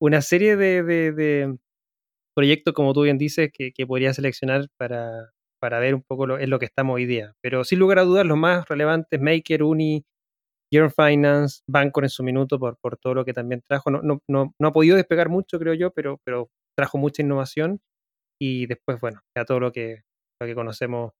[0.00, 1.56] una serie de,
[2.34, 5.32] proyectos, como tú bien dices, que, que podría seleccionar para,
[5.62, 7.34] para ver un poco lo, en lo que estamos hoy día.
[7.40, 10.04] Pero sin lugar a dudas, los más relevantes, Maker, Uni,
[10.72, 13.90] Year Finance, Bancor en su minuto por, por todo lo que también trajo.
[13.90, 17.80] No, no, no, no, ha podido despegar mucho, creo yo, pero, pero trajo mucha innovación
[18.40, 20.02] y después, bueno, ya todo lo que,
[20.40, 21.12] lo que conocemos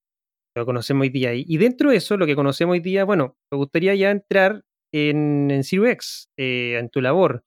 [0.56, 1.34] lo que conocemos hoy día.
[1.34, 4.62] Y, dentro de eso, lo que conocemos hoy día, bueno, me gustaría ya entrar
[4.92, 7.42] en, en ZeroX, eh, en tu labor.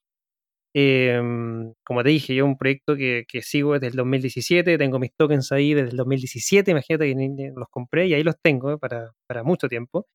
[0.74, 5.12] Em, como te dije, yo un proyecto que, que, sigo desde el 2017, tengo mis
[5.16, 9.12] tokens ahí desde el 2017, imagínate que los compré y ahí los tengo eh, para,
[9.28, 10.06] para mucho tiempo.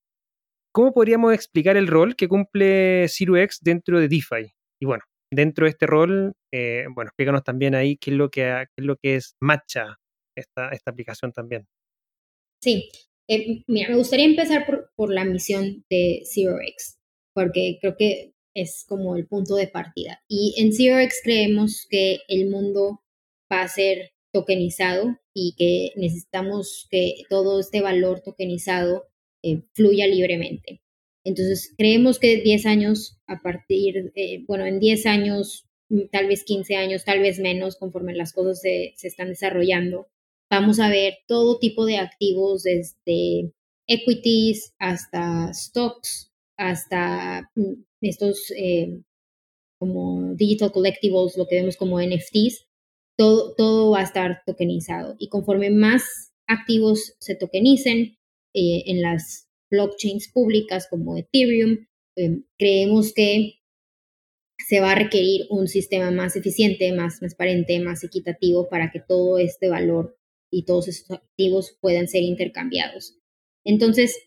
[0.73, 4.53] ¿Cómo podríamos explicar el rol que cumple ZeroX dentro de DeFi?
[4.81, 8.61] Y bueno, dentro de este rol, eh, bueno, explícanos también ahí qué es lo que,
[8.61, 9.97] es, lo que es Matcha,
[10.37, 11.67] esta, esta aplicación también.
[12.63, 12.89] Sí,
[13.29, 16.99] eh, mira, me gustaría empezar por, por la misión de ZeroX,
[17.33, 20.21] porque creo que es como el punto de partida.
[20.29, 23.03] Y en ZeroX creemos que el mundo
[23.51, 29.10] va a ser tokenizado y que necesitamos que todo este valor tokenizado
[29.43, 30.81] eh, fluya libremente.
[31.23, 36.43] Entonces, creemos que 10 años a partir, eh, bueno, en 10 años, mm, tal vez
[36.43, 40.07] 15 años, tal vez menos, conforme las cosas se, están desarrollando,
[40.49, 43.53] vamos a ver todo tipo de activos, desde
[43.87, 49.01] equities hasta stocks, hasta mm, estos eh,
[49.79, 52.67] como digital collectibles, lo que vemos como NFTs,
[53.17, 55.15] todo, todo va a estar tokenizado.
[55.19, 58.17] Y conforme más activos se tokenicen,
[58.53, 61.87] eh, en las blockchains públicas como Ethereum,
[62.17, 63.61] eh, creemos que
[64.67, 69.37] se va a requerir un sistema más eficiente, más transparente, más equitativo para que todo
[69.37, 70.17] este valor
[70.51, 73.17] y todos estos activos puedan ser intercambiados.
[73.65, 74.17] Entonces,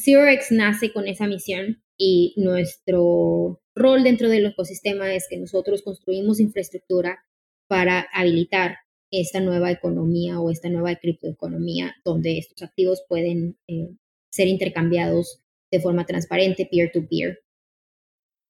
[0.00, 6.40] ZeroX nace con esa misión y nuestro rol dentro del ecosistema es que nosotros construimos
[6.40, 7.24] infraestructura
[7.68, 8.78] para habilitar
[9.10, 13.90] esta nueva economía o esta nueva criptoeconomía donde estos activos pueden eh,
[14.30, 15.40] ser intercambiados
[15.70, 17.40] de forma transparente, peer-to-peer.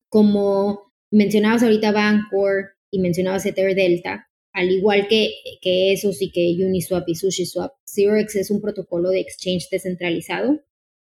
[0.09, 6.57] Como mencionabas ahorita Bancor y mencionabas Ether Delta, al igual que, que esos y que
[6.65, 10.63] Uniswap y SushiSwap, ZeroX es un protocolo de exchange descentralizado,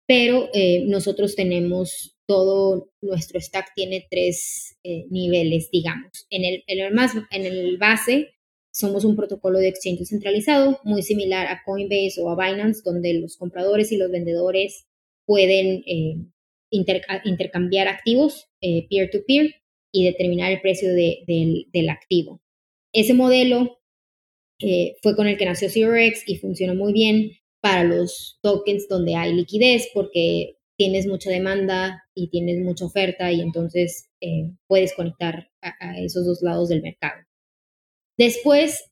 [0.06, 6.26] pero eh, nosotros tenemos todo nuestro stack tiene tres eh, niveles, digamos.
[6.30, 8.34] En el, en el, más, en el base
[8.78, 13.36] somos un protocolo de exchange centralizado, muy similar a Coinbase o a Binance, donde los
[13.36, 14.86] compradores y los vendedores
[15.26, 16.16] pueden eh,
[16.70, 19.56] intercambiar activos eh, peer-to-peer
[19.90, 22.40] y determinar el precio del, activo.
[22.92, 23.80] Ese modelo
[24.60, 29.16] eh, fue con el que nació ZeroX y funcionó muy bien para los tokens donde
[29.16, 34.08] hay liquidez, porque tienes mucha demanda y tienes mucha oferta y entonces
[34.68, 37.27] puedes conectar a, esos dos lados del mercado.
[38.18, 38.90] Después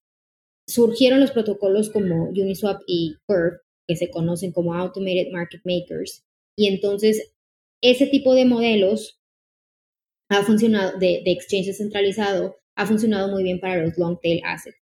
[0.68, 3.58] surgieron los protocolos como Uniswap y Curve,
[3.88, 6.24] que se conocen como Automated Market Makers,
[6.56, 7.32] y entonces
[7.82, 9.20] ese tipo de modelos
[10.28, 14.78] ha funcionado, de, de exchange descentralizado, ha funcionado muy bien para los long tail assets.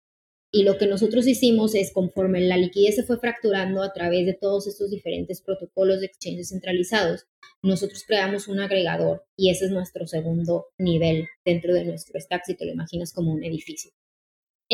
[0.53, 4.35] Y lo que nosotros hicimos es, conforme la liquidez se fue fracturando a través de
[4.35, 7.27] todos estos diferentes protocolos de exchanges centralizados,
[7.63, 12.55] nosotros creamos un agregador y ese es nuestro segundo nivel dentro de nuestro stack, si
[12.55, 13.91] te lo imaginas como un edificio.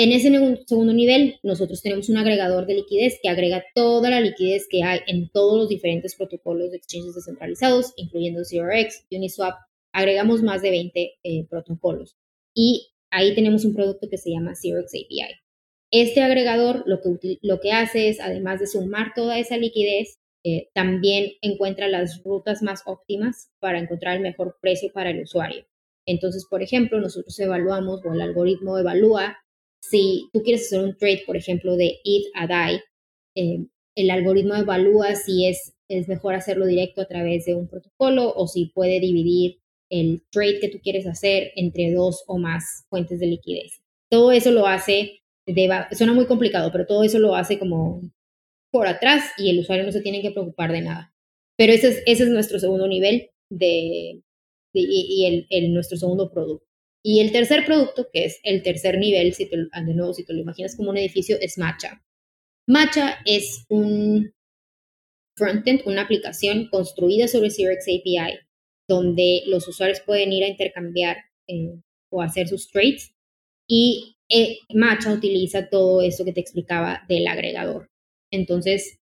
[0.03, 0.31] En ese
[0.67, 5.01] segundo nivel, nosotros tenemos un agregador de liquidez que agrega toda la liquidez que hay
[5.07, 9.59] en todos los diferentes protocolos de exchanges descentralizados, incluyendo CRX, Uniswap.
[9.93, 12.17] Agregamos más de 20 eh, protocolos.
[12.55, 15.39] Y ahí tenemos un producto que se llama CRX API.
[15.91, 20.71] Este agregador lo que, lo que hace es, además de sumar toda esa liquidez, eh,
[20.73, 25.67] también encuentra las rutas más óptimas para encontrar el mejor precio para el usuario.
[26.07, 29.37] Entonces, por ejemplo, nosotros evaluamos o el algoritmo evalúa
[29.81, 32.81] si tú quieres hacer un trade, por ejemplo, de ETH a DAI,
[33.35, 33.66] eh,
[33.97, 38.47] el algoritmo evalúa si es, es mejor hacerlo directo a través de un protocolo o
[38.47, 39.59] si puede dividir
[39.90, 43.83] el trade que tú quieres hacer entre dos o más fuentes de liquidez.
[44.09, 45.21] Todo eso lo hace
[45.93, 48.03] suena muy complicado, pero todo eso lo hace como
[48.71, 51.12] por atrás y el usuario no se tiene que preocupar de nada.
[51.57, 54.23] Pero ese es, ese es nuestro segundo nivel de,
[54.73, 56.66] y, el, nuestro segundo producto.
[57.03, 60.35] Y el tercer producto, que es el tercer nivel, si te, de nuevo, si te
[60.35, 62.03] lo imaginas como un edificio, es Matcha.
[62.67, 64.33] Matcha es un
[65.37, 68.39] frontend, una aplicación construida sobre CRX API,
[68.87, 71.17] donde los usuarios pueden ir a intercambiar
[72.11, 73.13] o hacer sus trades
[73.67, 77.89] y eh, Matcha utiliza todo eso que te explicaba del agregador.
[78.31, 78.99] Entonces,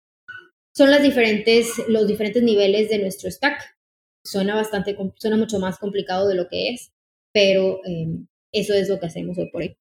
[0.74, 3.76] son las diferentes, los diferentes niveles de nuestro stack.
[4.24, 6.92] Suena bastante, suena mucho más complicado de lo que es,
[7.38, 9.78] pero em, eso es lo que hacemos hoy por hoy.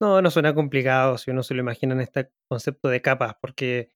[0.00, 3.92] No, no suena complicado si uno se lo imagina en este concepto de capas, porque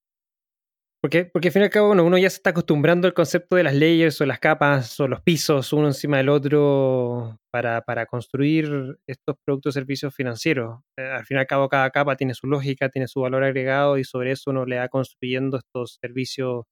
[1.01, 3.63] porque, porque al fin y al cabo uno ya se está acostumbrando al concepto de
[3.63, 8.99] las layers o las capas o los pisos uno encima del otro para, para construir
[9.07, 10.81] estos productos y servicios financieros.
[10.99, 13.97] Eh, al fin y al cabo cada capa tiene su lógica, tiene su valor agregado
[13.97, 16.65] y sobre eso uno le va construyendo estos servicios,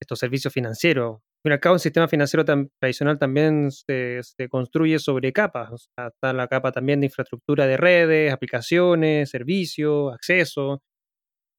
[0.00, 1.20] estos servicios financieros.
[1.44, 5.70] Fin al cabo un sistema financiero tradicional también se, se construye sobre capas.
[5.72, 10.82] O sea, está la capa también de infraestructura de redes, aplicaciones, servicios, acceso.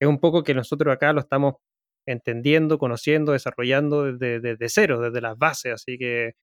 [0.02, 1.56] Es un poco que nosotros acá lo estamos
[2.08, 5.74] entendiendo, conociendo, desarrollando desde, cero, desde las bases.
[5.74, 6.34] Así que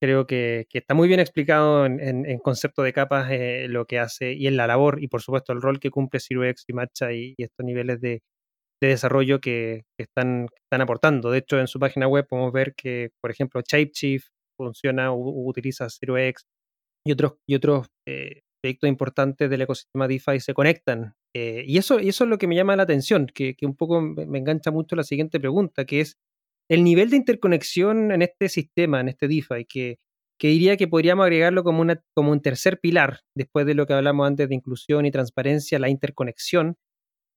[0.00, 4.46] creo que, está muy bien explicado en, concepto de capas eh, lo que hace y
[4.46, 7.64] en la labor y por supuesto el rol que cumple CiruX y Matcha y, estos
[7.64, 8.22] niveles de,
[8.80, 11.30] desarrollo que, están, están aportando.
[11.30, 15.88] De hecho, en su página web podemos ver que, por ejemplo, Shapechief funciona o, utiliza
[15.88, 16.44] CiruX
[17.04, 21.14] y otros, y otros eh, proyectos importantes del ecosistema DeFi se conectan.
[21.34, 24.38] Eh, y, eso, eso es lo que me llama la atención, que, un poco me,
[24.38, 26.16] engancha mucho la siguiente pregunta, que es
[26.68, 29.98] el nivel de interconexión en este sistema, en este DeFi, que,
[30.38, 33.94] que diría que podríamos agregarlo como, una, como un tercer pilar, después de lo que
[33.94, 36.76] hablamos antes de inclusión y transparencia, la interconexión.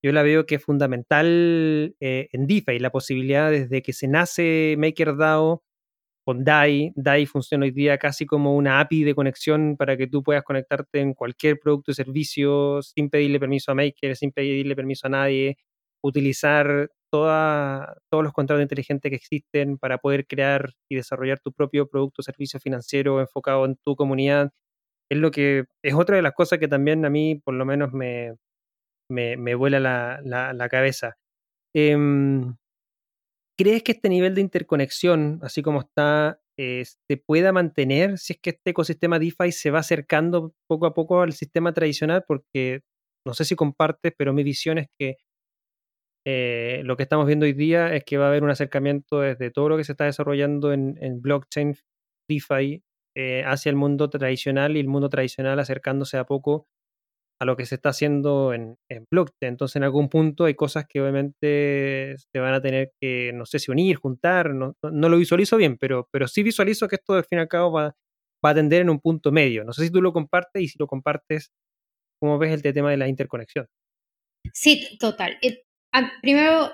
[0.03, 4.75] Yo la veo que es fundamental eh, en DeFi, la posibilidad desde que se nace
[4.77, 5.63] MakerDAO
[6.25, 6.93] con DAI.
[6.95, 11.01] DAI funciona hoy día casi como una API de conexión para que tú puedas conectarte
[11.01, 15.57] en cualquier producto o servicio sin pedirle permiso a Maker, sin pedirle permiso a nadie,
[16.03, 21.87] utilizar toda, todos los contratos inteligentes que existen para poder crear y desarrollar tu propio
[21.89, 24.51] producto o servicio financiero enfocado en tu comunidad.
[25.09, 27.93] Es lo que es otra de las cosas que también a mí por lo menos
[27.93, 28.35] me,
[29.09, 30.21] me, vuela la,
[30.53, 31.17] la, cabeza.
[31.75, 32.55] Em,
[33.57, 38.39] ¿Crees que este nivel de interconexión, así como está, eh, se pueda mantener si es
[38.39, 42.23] que este ecosistema DeFi se va acercando poco a poco al sistema tradicional?
[42.27, 42.81] Porque
[43.25, 45.17] no sé si compartes, pero mi visión es que
[46.25, 49.51] eh, lo que estamos viendo hoy día es que va a haber un acercamiento desde
[49.51, 51.75] todo lo que se está desarrollando en, blockchain
[52.29, 52.83] DeFi
[53.15, 56.67] eh, hacia el mundo tradicional y el mundo tradicional acercándose a poco
[57.41, 58.77] a lo que se está haciendo en,
[59.11, 59.53] blockchain.
[59.53, 63.59] Entonces, en algún punto hay cosas que obviamente se van a tener que, no sé
[63.59, 67.39] si unir, juntar, no, lo visualizo bien, pero, pero sí visualizo que esto, al fin
[67.39, 67.95] y al cabo, va,
[68.45, 69.63] va a tender en un punto medio.
[69.63, 71.51] No sé si tú lo compartes y si lo compartes,
[72.21, 73.67] ¿cómo ves el tema de la interconexión?
[74.53, 75.37] Sí, total.
[75.41, 75.63] Eh,
[76.21, 76.71] primero,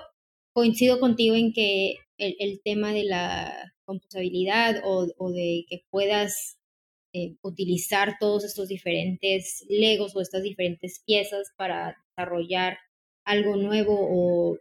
[0.52, 6.56] coincido contigo en que el, tema de la computabilidad o, o de que puedas
[7.16, 12.78] eh, utilizar todos estos diferentes legos o estas diferentes piezas para desarrollar
[13.24, 14.58] algo nuevo o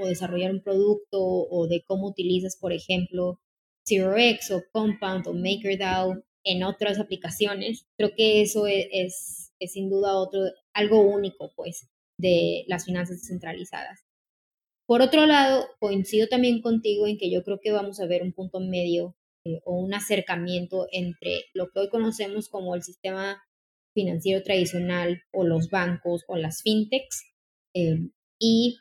[0.00, 3.40] o desarrollar un producto o de cómo utilizas, por ejemplo,
[3.86, 9.90] ZeroX o Compound o MakerDAO en otras aplicaciones, creo que eso e-, es, es, sin
[9.90, 10.40] duda otro,
[10.72, 14.04] algo único, pues, de las finanzas descentralizadas.
[14.86, 18.32] Por otro lado, coincido también contigo en que yo creo que vamos a ver un
[18.32, 19.16] punto medio
[19.48, 23.42] eh, o un acercamiento entre lo que hoy conocemos como el sistema
[23.94, 27.24] financiero tradicional o los bancos o las fintechs
[27.74, 28.78] eh, y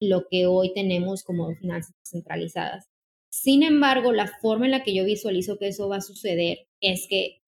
[0.00, 2.88] lo que hoy tenemos como finanzas descentralizadas.
[3.30, 7.06] Sin embargo, la forma en la que yo visualizo que eso va a suceder es
[7.08, 7.42] que,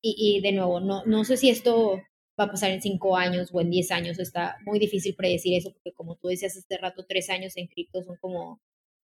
[0.00, 2.00] y, de nuevo, no, no sé si esto
[2.40, 5.72] va a pasar en cinco años o en diez años, está muy difícil predecir eso,
[5.72, 8.62] porque como tú decías hace rato, tres años en cripto son como,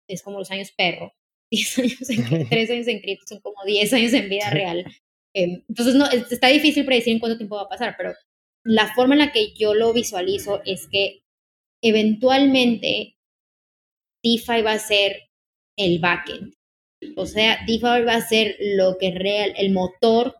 [0.07, 1.13] es como los años perro,
[1.53, 4.85] diez años en, tres años en cripto son como diez años en vida real.
[5.35, 8.13] Em, entonces, no, está difícil predecir en cuánto tiempo va a pasar, pero
[8.65, 11.23] la forma en la que yo lo visualizo es que
[11.83, 13.17] eventualmente
[14.25, 15.29] DeFi va a ser
[15.77, 16.55] el backend.
[17.17, 20.37] O sea, DeFi va a ser lo que es real, el motor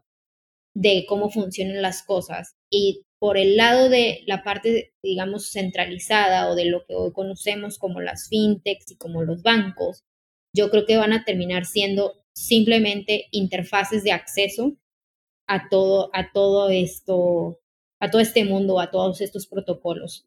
[0.75, 2.55] de cómo funcionan las cosas.
[2.71, 7.79] Y por el lado de la parte, digamos, centralizada o de lo que hoy conocemos
[7.79, 10.05] como las fintechs y como los bancos,
[10.55, 14.77] yo creo que van a terminar siendo simplemente interfaces de acceso
[15.47, 17.61] a todo, a todo esto,
[18.01, 20.27] a todo este mundo, a todos estos protocolos.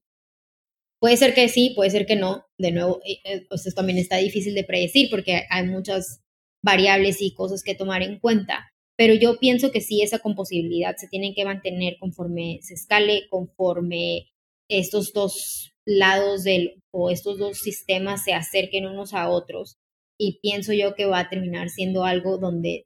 [1.00, 2.46] Puede ser que sí, puede ser que no.
[2.58, 6.22] De nuevo, eh, eh, esto también está difícil de predecir porque hay muchas
[6.64, 8.72] variables y cosas que tomar en cuenta.
[8.98, 14.32] Pero yo pienso que sí, esa composibilidad se tiene que mantener conforme se escale, conforme
[14.70, 19.78] estos dos lados del, o estos dos sistemas se acerquen unos a otros.
[20.18, 22.86] Y pienso yo que va a terminar siendo algo donde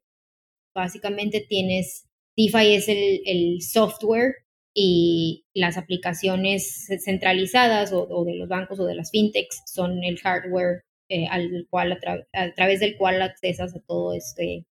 [0.76, 2.08] básicamente tienes,
[2.38, 4.36] DeFi es el, el software
[4.74, 10.84] y las aplicaciones centralizadas o, de los bancos o de las fintechs son el hardware
[11.10, 11.98] eh, al cual
[12.34, 14.66] a, través del cual accesas a todo este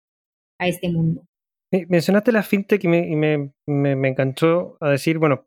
[0.60, 1.24] a este mundo.
[1.70, 5.46] Mencionaste la fintech y, me, me, enganchó a decir, bueno,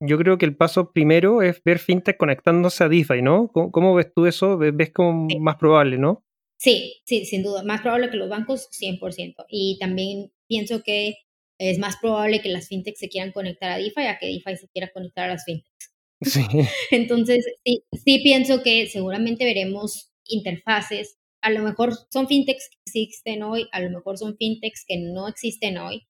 [0.00, 3.48] yo creo que el paso primero es ver fintech conectándose a DeFi, ¿no?
[3.48, 4.58] ¿Cómo, ves tú eso?
[4.58, 6.22] ¿Ves como más probable, no?
[6.62, 7.64] Sí, sí, sin duda.
[7.64, 9.44] Más probable que los bancos, 100%.
[9.48, 11.16] Y también pienso que
[11.58, 14.68] es más probable que las fintechs se quieran conectar a DeFi a que DeFi se
[14.68, 15.92] quiera conectar a las fintechs.
[16.20, 16.40] Sí.
[16.92, 21.18] Entonces, sí, sí pienso que seguramente veremos interfaces.
[21.42, 25.26] A lo mejor son fintechs que existen hoy, a lo mejor son fintechs que no
[25.26, 26.06] existen hoy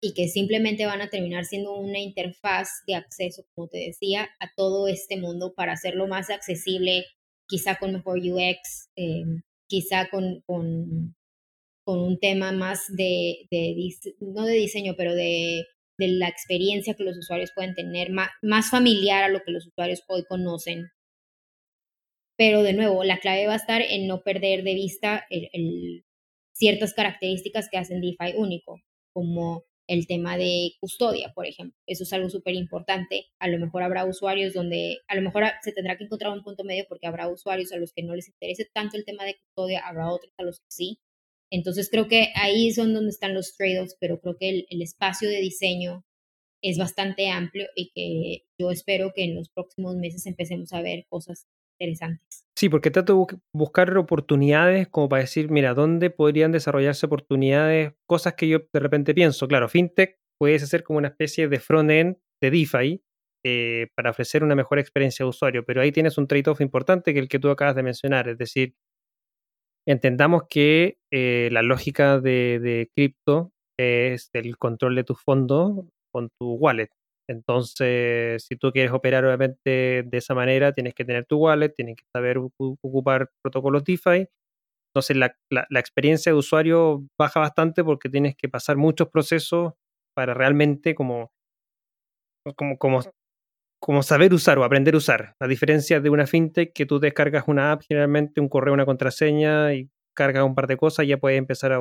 [0.00, 4.52] y que simplemente van a terminar siendo una interfaz de acceso, como te decía, a
[4.56, 7.06] todo este mundo para hacerlo más accesible,
[7.48, 9.24] quizá con mejor UX, eh,
[9.68, 10.42] quizá con,
[11.88, 13.48] con un tema más de,
[14.20, 15.64] no de diseño, pero de,
[15.96, 20.22] la experiencia que los usuarios pueden tener, más, familiar a lo que los usuarios hoy
[20.28, 20.90] conocen.
[22.36, 25.26] Pero de nuevo, la clave va a estar en no perder de vista
[26.52, 28.82] ciertas características que hacen DeFi único,
[29.14, 31.76] como el tema de custodia, por ejemplo.
[31.86, 33.26] Eso es algo súper importante.
[33.40, 36.62] A lo mejor habrá usuarios donde, a lo mejor se tendrá que encontrar un punto
[36.62, 39.80] medio porque habrá usuarios a los que no les interese tanto el tema de custodia,
[39.80, 40.98] habrá otros a los que sí.
[41.50, 45.40] Entonces creo que ahí son donde están los trade-offs, pero creo que el, espacio de
[45.40, 46.04] diseño
[46.62, 51.06] es bastante amplio y que yo espero que en los próximos meses empecemos a ver
[51.08, 51.46] cosas
[51.78, 52.44] interesantes.
[52.56, 57.94] Sí, porque trato de buscar oportunidades como para decir, mira, ¿dónde podrían desarrollarse oportunidades?
[58.06, 62.16] Cosas que yo de repente pienso, claro, FinTech puede ser como una especie de front-end
[62.42, 63.02] de DeFi
[63.44, 67.20] eh, para ofrecer una mejor experiencia de usuario, pero ahí tienes un trade-off importante que
[67.20, 68.74] el que tú acabas de mencionar, es decir,
[69.86, 76.54] entendamos que eh, la lógica de, cripto es el control de tu fondo con tu
[76.54, 76.90] wallet.
[77.28, 81.96] Entonces, si tú quieres operar obviamente de esa manera, tienes que tener tu wallet, tienes
[81.96, 84.26] que saber ocupar protocolos DeFi.
[84.94, 85.34] Entonces, la,
[85.78, 89.74] experiencia de usuario baja bastante porque tienes que pasar muchos procesos
[90.14, 91.30] para realmente como,
[92.56, 92.78] como,
[93.80, 97.44] como saber usar o aprender a usar, a diferencia de una fintech que tú descargas
[97.46, 101.38] una app, generalmente un correo, una contraseña y cargas un par de cosas, ya puedes
[101.38, 101.80] empezar a,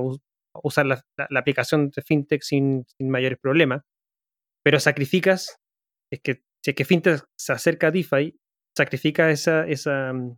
[0.63, 1.03] usar la,
[1.35, 3.81] aplicación de fintech sin, mayores problemas.
[4.67, 5.61] Pero sacrificas,
[6.11, 8.37] es que si es que fintech se acerca a DeFi,
[8.77, 10.37] sacrifica esa, esa mm,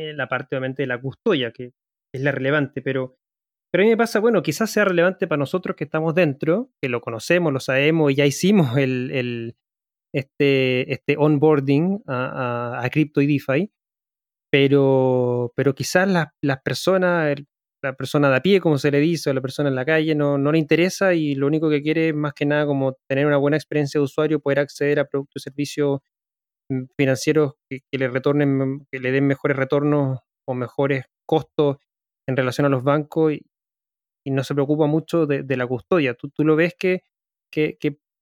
[0.00, 1.70] eh, la parte obviamente de la custodia, que
[2.12, 3.14] es la relevante, pero,
[3.72, 6.88] pero a mí me pasa, bueno, quizás sea relevante para nosotros que estamos dentro, que
[6.88, 9.54] lo conocemos, lo sabemos y ya hicimos el
[10.12, 13.70] este, este onboarding a, a, Crypto y DeFi,
[14.50, 16.08] pero, pero quizás
[16.42, 17.36] las personas,
[17.86, 20.14] la persona de a pie, como se le dice, o la persona en la calle,
[20.14, 23.26] no, no le interesa y lo único que quiere es más que nada como tener
[23.26, 26.00] una buena experiencia de usuario, poder acceder a productos y servicios
[26.70, 31.78] mm, financieros que, le retornen, que le den mejores retornos o mejores costos
[32.28, 33.42] en relación a los bancos y,
[34.26, 36.14] no se preocupa mucho de, la custodia.
[36.14, 37.02] ¿Tú, ¿Tú, lo ves que,
[37.52, 37.78] que,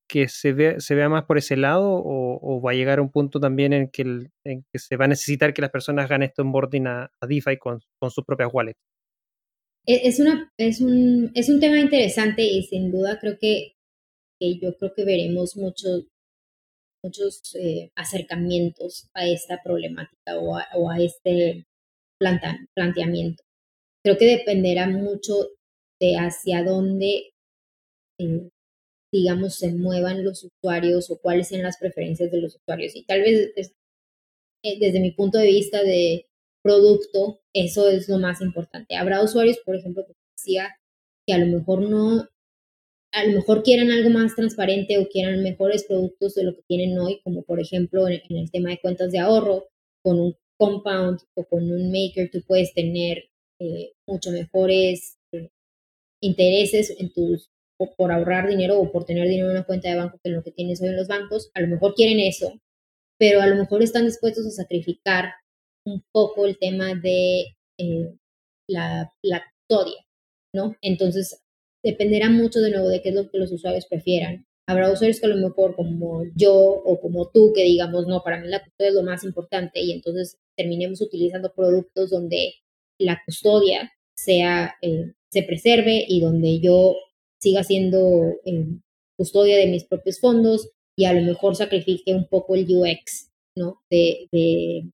[0.07, 3.41] que, se, ve, se vea más por ese lado o, va a llegar un punto
[3.41, 4.03] también en que,
[4.45, 7.57] en que se va a necesitar que las personas hagan esto onboarding a, a DeFi
[7.57, 8.94] con, con sus propias wallets?
[9.87, 13.75] E, es, una, es, un, es un tema interesante y sin duda creo que,
[14.41, 16.07] yo creo que veremos muchos
[17.03, 21.67] muchos eh, acercamientos a esta problemática o a, o a este
[22.19, 23.45] planteamiento.
[24.03, 25.51] Creo que dependerá mucho
[26.01, 27.35] de hacia dónde,
[29.13, 32.97] digamos, se muevan los usuarios o cuáles sean las preferencias de los usuarios.
[32.97, 33.53] Y tal vez
[34.65, 36.27] eh, desde mi punto de vista de
[36.65, 38.97] producto, eso es lo más importante.
[38.97, 40.75] Habrá usuarios, por ejemplo, que decía
[41.27, 42.27] que a lo mejor no,
[43.13, 46.99] a lo mejor quieran algo más transparente o quieran mejores productos de lo que tienen
[46.99, 49.69] hoy, como por ejemplo en, el tema de cuentas de ahorro,
[50.03, 53.25] con un compound o con un maker tú puedes tener
[53.61, 55.51] eh, mucho mejores eh,
[56.23, 57.51] intereses en tus
[57.97, 60.53] por ahorrar dinero o por tener dinero en una cuenta de banco que lo que
[60.53, 62.59] tienes hoy en los bancos, a lo mejor quieren eso,
[63.19, 65.35] pero a lo mejor están dispuestos a sacrificar
[65.87, 68.15] un poco el tema de eh,
[68.69, 70.05] la, la custodia,
[70.55, 70.77] ¿no?
[70.81, 71.43] Entonces,
[71.83, 74.47] dependerá mucho de nuevo de qué es lo que los usuarios prefieran.
[74.67, 78.41] Habrá usuarios que a lo mejor como yo o como tú que digamos, no, para
[78.41, 82.55] mí la custodia es lo más importante y entonces terminemos utilizando productos donde
[82.99, 86.97] la custodia sea, eh, se preserve y donde yo
[87.39, 88.67] siga siendo eh,
[89.19, 93.83] custodia de mis propios fondos y a lo mejor sacrifique un poco el UX, ¿no?
[93.91, 94.91] De, de,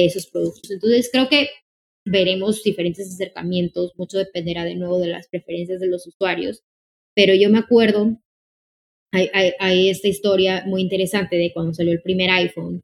[0.00, 0.70] de esos productos.
[0.70, 1.48] Entonces creo que
[2.04, 6.62] veremos diferentes acercamientos, mucho dependerá de nuevo de las preferencias de los usuarios,
[7.14, 8.18] pero yo me acuerdo,
[9.10, 12.82] hay, hay, esta historia muy interesante de cuando salió el primer iPhone,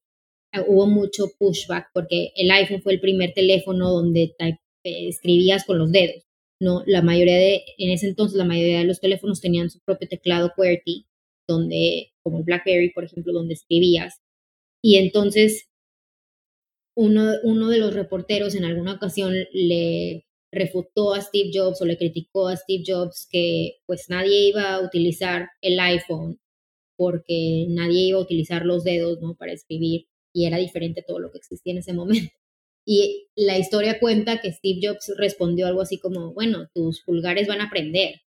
[0.52, 5.78] ah, hubo mucho pushback porque el iPhone fue el primer teléfono donde eh, escribías con
[5.78, 6.24] los dedos.
[6.60, 10.08] No, la mayoría de, en ese entonces la mayoría de los teléfonos tenían su propio
[10.08, 11.06] teclado QWERTY,
[11.48, 14.20] donde, como el BlackBerry, por ejemplo, donde escribías.
[14.80, 15.71] Y entonces
[16.94, 21.96] uno, uno de los reporteros en alguna ocasión le refutó a Steve Jobs o le
[21.96, 26.38] criticó a Steve Jobs que pues nadie iba a utilizar el iPhone
[26.96, 29.34] porque nadie iba a utilizar los dedos ¿no?
[29.34, 32.30] para escribir y era diferente todo lo que existía en ese momento.
[32.84, 37.60] Y la historia cuenta que Steve Jobs respondió algo así como, bueno, tus pulgares van
[37.60, 38.22] a aprender.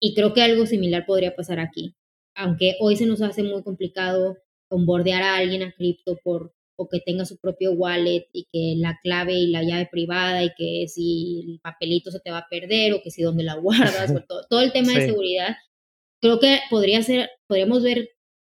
[0.00, 1.94] Y creo que algo similar podría pasar aquí.
[2.34, 4.38] Aunque hoy se nos hace muy complicado
[4.70, 8.98] bombardear a alguien a cripto por o que tenga su propio wallet y que la
[9.02, 12.92] clave y la llave privada y que si el papelito se te va a perder
[12.92, 15.56] o que si donde la guardas o todo, el tema de seguridad,
[16.22, 18.10] creo que podría ser, podríamos ver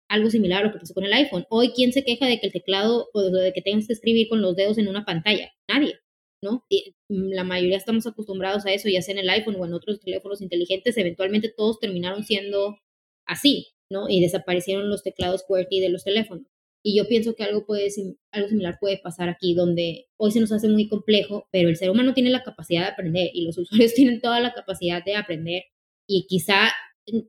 [0.10, 1.46] algo similar a lo que pasó con el iPhone.
[1.50, 4.42] Hoy, ¿quién se queja de que el teclado o de que tengas que escribir con
[4.42, 5.52] los dedos en una pantalla?
[5.68, 6.00] Nadie,
[6.42, 6.66] ¿no?
[7.10, 10.00] Mm, la mayoría estamos acostumbrados a eso, ya sea en el iPhone o en otros
[10.00, 12.80] teléfonos inteligentes, eventualmente todos terminaron siendo
[13.28, 14.10] así, ¿no?
[14.10, 16.48] Y desaparecieron los teclados QWERTY de los teléfonos.
[16.88, 17.90] Y yo pienso que algo, puede,
[18.32, 21.90] algo similar puede pasar aquí, donde hoy se nos hace muy complejo, pero el ser
[21.90, 25.64] humano tiene la capacidad de aprender y los usuarios tienen toda la capacidad de aprender.
[26.08, 26.72] Y quizá,
[27.12, 27.22] mm,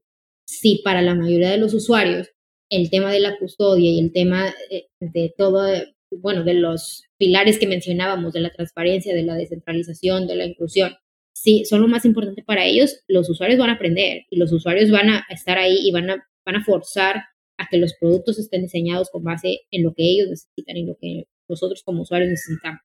[0.47, 2.29] si para la mayoría de los usuarios
[2.69, 5.67] el tema de la custodia y el tema de, de todo,
[6.11, 10.97] bueno, de los pilares que mencionábamos, de la transparencia, de la descentralización, de la inclusión,
[11.35, 14.91] si son lo más importante para ellos, los usuarios van a aprender y los usuarios
[14.91, 17.25] van a estar ahí y van a, van a forzar
[17.59, 20.97] a que los productos estén diseñados con base en lo que ellos necesitan y lo
[21.01, 22.81] que nosotros como usuarios necesitamos.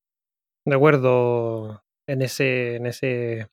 [0.65, 3.47] De acuerdo en ese, en ese, en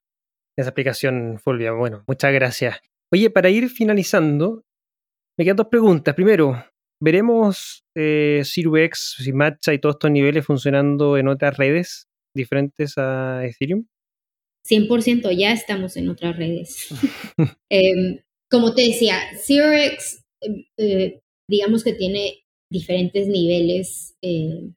[0.57, 1.73] esa aplicación, Fulvia.
[1.73, 2.81] Bueno, muchas gracias.
[3.13, 4.65] Oye, para ir finalizando,
[5.39, 6.15] me quedan dos preguntas.
[6.15, 6.63] Primero,
[7.01, 8.43] ¿veremos eh,
[9.27, 13.87] y Matcha y todos estos niveles funcionando en otras redes diferentes a Ethereum?
[14.69, 16.89] 100% ya estamos en otras redes.
[17.71, 24.71] Em, como te decía, Em, eh, digamos que tiene diferentes niveles eh,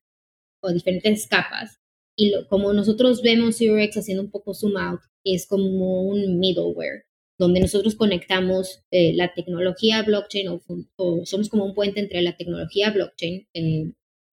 [0.62, 1.80] o diferentes capas.
[2.18, 7.06] Y como nosotros vemos ZeroX haciendo un poco zoom out, es como un middleware,
[7.40, 12.92] donde nosotros conectamos eh, la tecnología blockchain o, somos como un puente entre la tecnología
[12.92, 13.48] blockchain,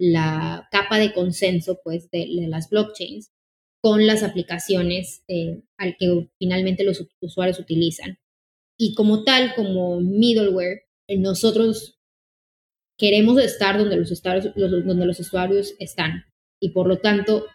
[0.00, 3.32] la capa de consenso pues de, de, las blockchains,
[3.80, 5.24] con las aplicaciones
[5.76, 8.18] al que finalmente los usuarios utilizan.
[8.78, 11.98] Y como tal, como middleware, nosotros
[12.98, 16.24] queremos estar donde los, usuarios, donde los usuarios están
[16.60, 17.46] y por lo tanto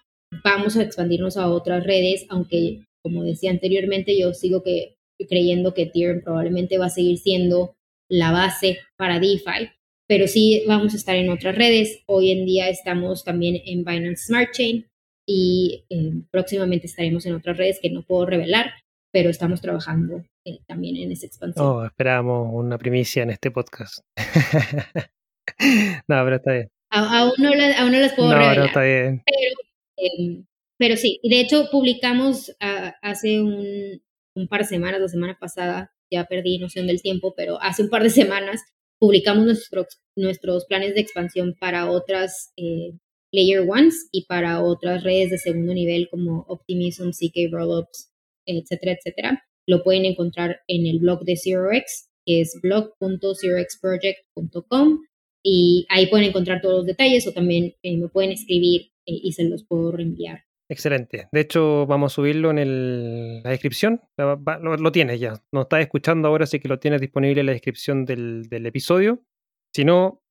[0.44, 4.96] vamos a expandirnos a otras redes, aunque como decía anteriormente, yo sigo que,
[5.30, 7.76] creyendo que Ethereum probablemente va a seguir siendo
[8.10, 9.70] la base para DeFi,
[10.08, 12.02] pero sí vamos a estar en otras redes.
[12.08, 14.88] Hoy en día estamos también en Binance Smart Chain
[15.28, 18.72] y eh, próximamente estaremos en otras redes que no puedo revelar,
[19.12, 21.66] pero estamos trabajando eh, también en esa expansión.
[21.66, 24.00] Oh, esperamos una primicia en este podcast.
[26.08, 26.70] no, pero está bien.
[26.90, 28.58] aún, no las, puedo revelar.
[28.58, 29.24] No, está bien.
[29.26, 29.56] Pero,
[29.98, 30.46] em,
[30.78, 34.02] pero sí, de hecho publicamos ah, hace un,
[34.36, 37.90] un par de semanas, la semana pasada, ya perdí noción del tiempo, pero hace un
[37.90, 38.62] par de semanas
[39.00, 42.94] publicamos nuestros, nuestros planes de expansión para otras eh,
[43.34, 48.12] Layer Ones y para otras redes de segundo nivel como Optimism, CK Rollups,
[48.46, 49.44] etcétera, etcétera.
[49.68, 55.00] Lo pueden encontrar en el blog de ZeroX, que es blog.zeroxproject.com
[55.44, 59.34] y ahí pueden encontrar todos los detalles o también eh, me pueden escribir eh, y
[59.34, 60.46] se los puedo reenviar.
[60.70, 61.28] Excelente.
[61.32, 64.02] De hecho, vamos a subirlo en la descripción.
[64.18, 65.44] Lo, tienes ya.
[65.52, 69.22] Nos estás escuchando ahora, así que lo tienes disponible en la descripción del, episodio.
[69.76, 70.22] Si no,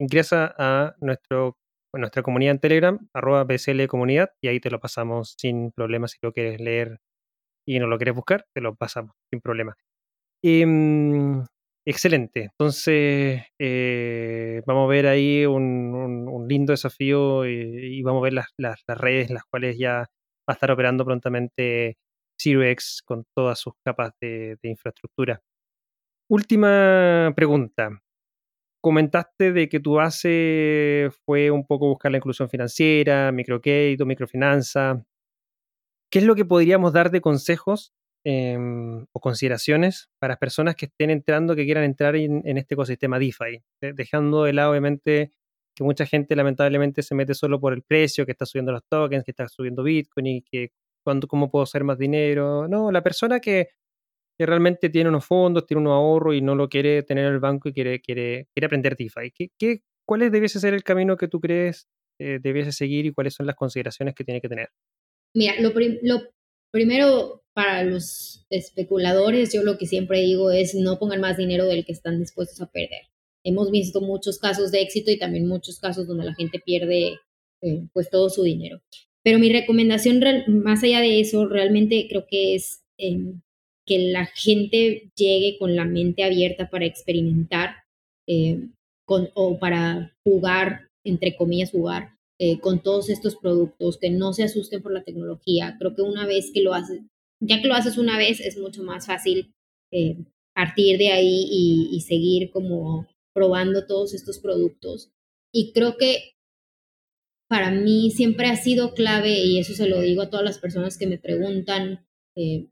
[0.00, 1.56] ingresa a nuestro,
[1.94, 6.08] nuestra comunidad en Telegram, arroba BCL Comunidad, y ahí te lo pasamos sin problema.
[6.08, 6.98] Si lo quieres leer
[7.66, 9.76] y no lo quieres buscar, te lo pasamos sin problema.
[10.42, 11.44] Em,
[11.86, 12.50] excelente.
[12.52, 18.82] Entonces, eh, vamos a ver ahí un, lindo desafío y, vamos a ver las, las,
[18.86, 20.06] redes las cuales ya va
[20.48, 21.96] a estar operando prontamente
[22.40, 25.40] ZeroX con todas sus capas de, infraestructura.
[26.30, 28.00] Última pregunta.
[28.82, 35.02] Comentaste de que tu base fue un poco buscar la inclusión financiera, microcrédito, microfinanza.
[36.10, 37.92] ¿Qué es lo que podríamos dar de consejos
[38.28, 43.62] Em, o consideraciones para personas que estén entrando, que quieran entrar en, este ecosistema DeFi,
[43.94, 45.30] dejando de lado obviamente
[45.76, 49.22] que mucha gente lamentablemente se mete solo por el precio, que está subiendo los tokens,
[49.22, 50.72] que está subiendo Bitcoin y que
[51.04, 52.66] cuando, cómo puedo hacer más dinero.
[52.66, 53.68] No, la persona que,
[54.38, 57.68] realmente tiene unos fondos, tiene unos ahorros y no lo quiere tener en el banco
[57.68, 59.30] y quiere, quiere, quiere aprender DeFi.
[59.32, 61.88] ¿Qué, qué, ¿Cuál debiese ser el camino que tú crees
[62.18, 64.70] eh, debiese seguir y cuáles son las consideraciones que tiene que tener?
[65.36, 65.70] Mira, lo,
[66.00, 66.22] lo
[66.72, 71.84] primero para los especuladores, yo lo que siempre digo es no pongan más dinero del
[71.84, 73.02] que están dispuestos a perder.
[73.44, 77.18] Hemos visto muchos casos de éxito y también muchos casos donde la gente pierde
[77.62, 78.80] eh, pues todo su dinero.
[79.22, 83.42] Pero mi recomendación, más allá de eso, realmente creo que es em,
[83.84, 87.74] que la gente llegue con la mente abierta para experimentar
[88.26, 88.72] em,
[89.04, 94.44] con, o para jugar, entre comillas, jugar eh, con todos estos productos, que no se
[94.44, 95.76] asusten por la tecnología.
[95.78, 97.00] Creo que una vez que lo haces,
[97.40, 99.54] ya que lo haces una vez, es mucho más fácil
[99.90, 100.18] eh,
[100.54, 105.10] partir de ahí y, seguir como probando todos estos productos.
[105.52, 106.34] Y creo que
[107.48, 110.98] para mí siempre ha sido clave, y eso se lo digo a todas las personas
[110.98, 112.06] que me preguntan
[112.36, 112.68] eh,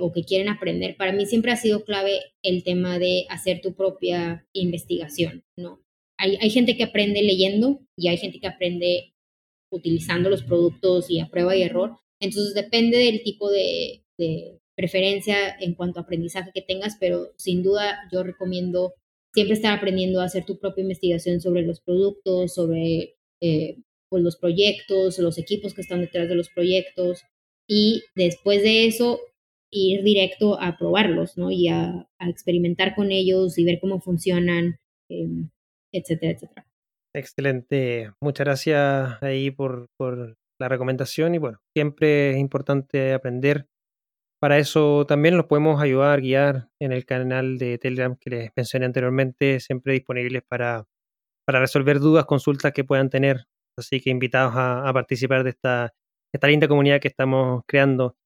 [0.00, 3.74] o que quieren aprender, para mí siempre ha sido clave el tema de hacer tu
[3.74, 5.83] propia investigación, ¿no?
[6.18, 9.14] Hay, hay gente que aprende leyendo y hay gente que aprende
[9.70, 14.00] utilizando los productos y a prueba y error, entonces depende del tipo de,
[14.76, 18.94] preferencia en cuanto a aprendizaje que tengas, pero sin duda yo recomiendo
[19.32, 23.76] siempre estar aprendiendo a hacer tu propia investigación sobre los productos, sobre eh,
[24.08, 27.22] pues, los proyectos, los equipos que están detrás de los proyectos
[27.68, 29.20] y después de eso
[29.70, 31.50] ir directo a probarlos, ¿no?
[31.50, 34.78] Y a, experimentar con ellos y ver cómo funcionan,
[35.10, 35.50] em,
[35.94, 36.66] etcétera, etcétera.
[37.14, 38.12] Excelente.
[38.20, 43.68] Muchas gracias ahí por, por la recomendación y bueno, siempre es importante aprender.
[44.40, 48.86] Para eso también los podemos ayudar, guiar en el canal de Telegram que les mencioné
[48.86, 50.86] anteriormente, siempre disponibles para,
[51.46, 53.46] para resolver dudas, consultas que puedan tener.
[53.78, 55.94] Así que invitados a, participar de esta,
[56.32, 58.16] esta linda comunidad que estamos creando.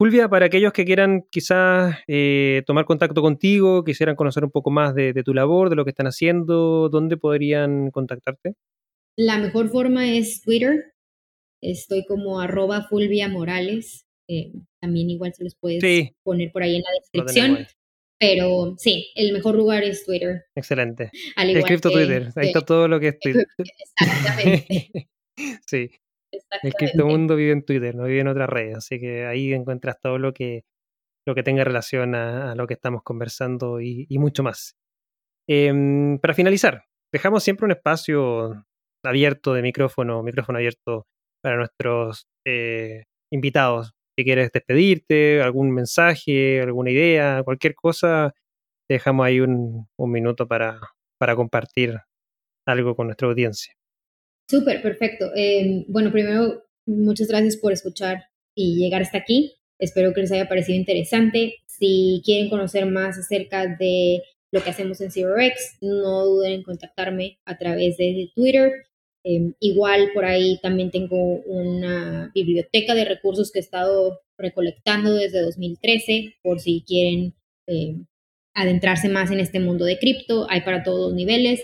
[0.00, 4.94] Fulvia, para aquellos que quieran quizás eh, tomar contacto contigo, quisieran conocer un poco más
[4.94, 8.54] de, de, tu labor, de lo que están haciendo, ¿dónde podrían contactarte?
[9.16, 10.94] La mejor forma es Twitter,
[11.60, 14.06] Estoy como arroba Fulvia Morales.
[14.28, 15.82] Eh, también igual se los puedes
[16.22, 17.66] poner por ahí en la descripción.
[18.18, 20.44] Pero sí, el mejor lugar es Twitter.
[20.54, 21.10] Excelente.
[21.36, 22.28] Al igual el Twitter.
[22.36, 23.46] Ahí está todo lo que es Twitter.
[23.58, 25.08] Exactamente.
[25.66, 25.90] sí.
[26.62, 28.76] El criptomundo vive en Twitter, no vive en otras redes.
[28.76, 30.64] Así que ahí encuentras todo lo que,
[31.26, 34.76] lo que tenga relación a, lo que estamos conversando y, mucho más.
[35.48, 38.64] Em, para finalizar, dejamos siempre un espacio
[39.04, 41.06] abierto de micrófono, micrófono abierto
[41.42, 43.92] para nuestros eh, invitados.
[44.16, 48.34] Si quieres despedirte, algún mensaje, alguna idea, cualquier cosa,
[48.88, 50.80] dejamos ahí un, minuto para,
[51.18, 51.98] para compartir
[52.66, 53.74] algo con nuestra audiencia.
[54.50, 55.30] Súper, perfecto.
[55.36, 59.52] Em, bueno, primero, muchas gracias por escuchar y llegar hasta aquí.
[59.78, 61.54] Espero que les haya parecido interesante.
[61.66, 65.78] Si quieren conocer más acerca de lo que hacemos en ZeroX.
[65.80, 68.72] No duden en contactarme a través de Twitter.
[69.22, 75.42] Em, igual por ahí también tengo una biblioteca de recursos que he estado recolectando desde
[75.42, 77.34] 2013 por si quieren
[77.68, 78.06] em,
[78.54, 80.46] adentrarse más en este mundo de cripto.
[80.50, 81.62] Hay para todos los niveles.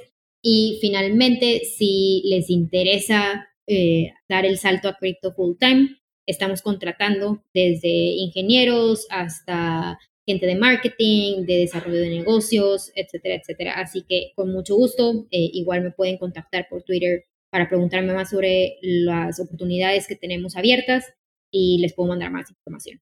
[0.49, 7.43] Y finalmente, si les interesa eh, dar el salto a cripto full time, estamos contratando
[7.53, 13.73] desde ingenieros hasta gente de marketing, de desarrollo de negocios, etcétera, etcétera.
[13.81, 18.31] Así que con mucho gusto, eh, igual me pueden contactar por Twitter para preguntarme más
[18.31, 21.13] sobre las oportunidades que tenemos abiertas
[21.51, 23.01] y les puedo mandar más información.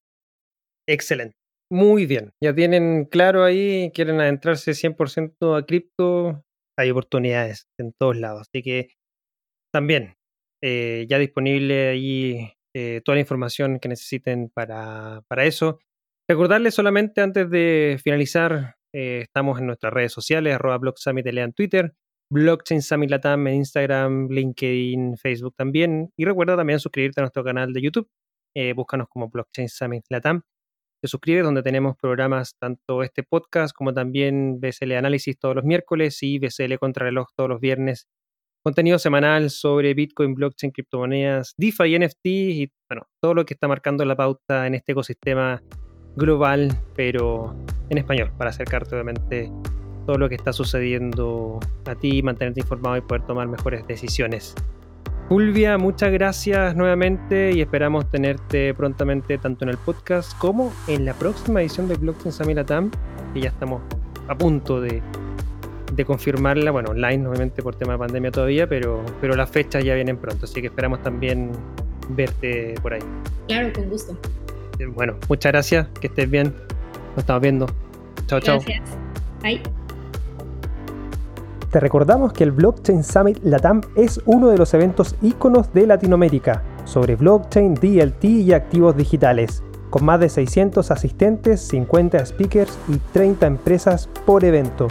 [0.87, 1.35] Excelente.
[1.69, 2.31] Muy bien.
[2.41, 6.44] Ya tienen claro ahí, quieren adentrarse 100% a cripto,
[6.77, 8.41] hay oportunidades en todos lados.
[8.41, 8.89] Así que
[9.71, 10.15] también
[10.63, 15.79] eh, ya disponible ahí eh, toda la información que necesiten para, para eso.
[16.29, 21.93] Recordarles solamente antes de finalizar, eh, estamos en nuestras redes sociales, arroba Summit en Twitter,
[22.31, 26.11] Blockchain Summit Latam en Instagram, LinkedIn, Facebook también.
[26.17, 28.09] Y recuerda también suscribirte a nuestro canal de YouTube.
[28.75, 30.41] búscanos como Blockchain Summit Latam.
[31.05, 36.17] Te suscribes donde tenemos programas tanto este podcast como también BSL Análisis todos los miércoles
[36.23, 38.07] y BSL Contrarreloj todos los viernes
[38.63, 43.67] contenido semanal sobre Bitcoin, blockchain, criptomonedas, DeFi y NFT y bueno, todo lo que está
[43.67, 45.61] marcando la pauta en este ecosistema
[46.15, 47.55] global, pero
[47.91, 49.51] en español, para acercarte obviamente
[50.07, 54.55] todo lo que está sucediendo a ti, mantenerte informado y poder tomar mejores decisiones.
[55.29, 61.13] Fulvia, muchas gracias nuevamente y esperamos tenerte prontamente tanto en el podcast como en la
[61.13, 62.91] próxima edición de Blockchain Samilatam,
[63.33, 63.81] que ya estamos
[64.27, 65.01] a punto de
[65.93, 69.93] de confirmarla, bueno, online obviamente por tema de pandemia todavía, pero, pero las fechas ya
[69.95, 71.51] vienen pronto, así que esperamos también
[72.09, 73.01] verte por ahí.
[73.47, 74.17] Claro, con gusto.
[74.79, 76.53] Eh, bueno, muchas gracias, que estés bien,
[77.11, 77.67] nos estamos viendo.
[78.27, 78.59] Chao, chao.
[78.59, 78.97] Gracias.
[79.41, 79.84] Bye.
[81.75, 86.63] Te recordamos que el Blockchain Summit Latam es uno de los eventos íconos de Latinoamérica
[86.85, 93.47] sobre blockchain, DLT y activos digitales, con más de 600 asistentes, 50 speakers y 30
[93.47, 94.87] empresas por evento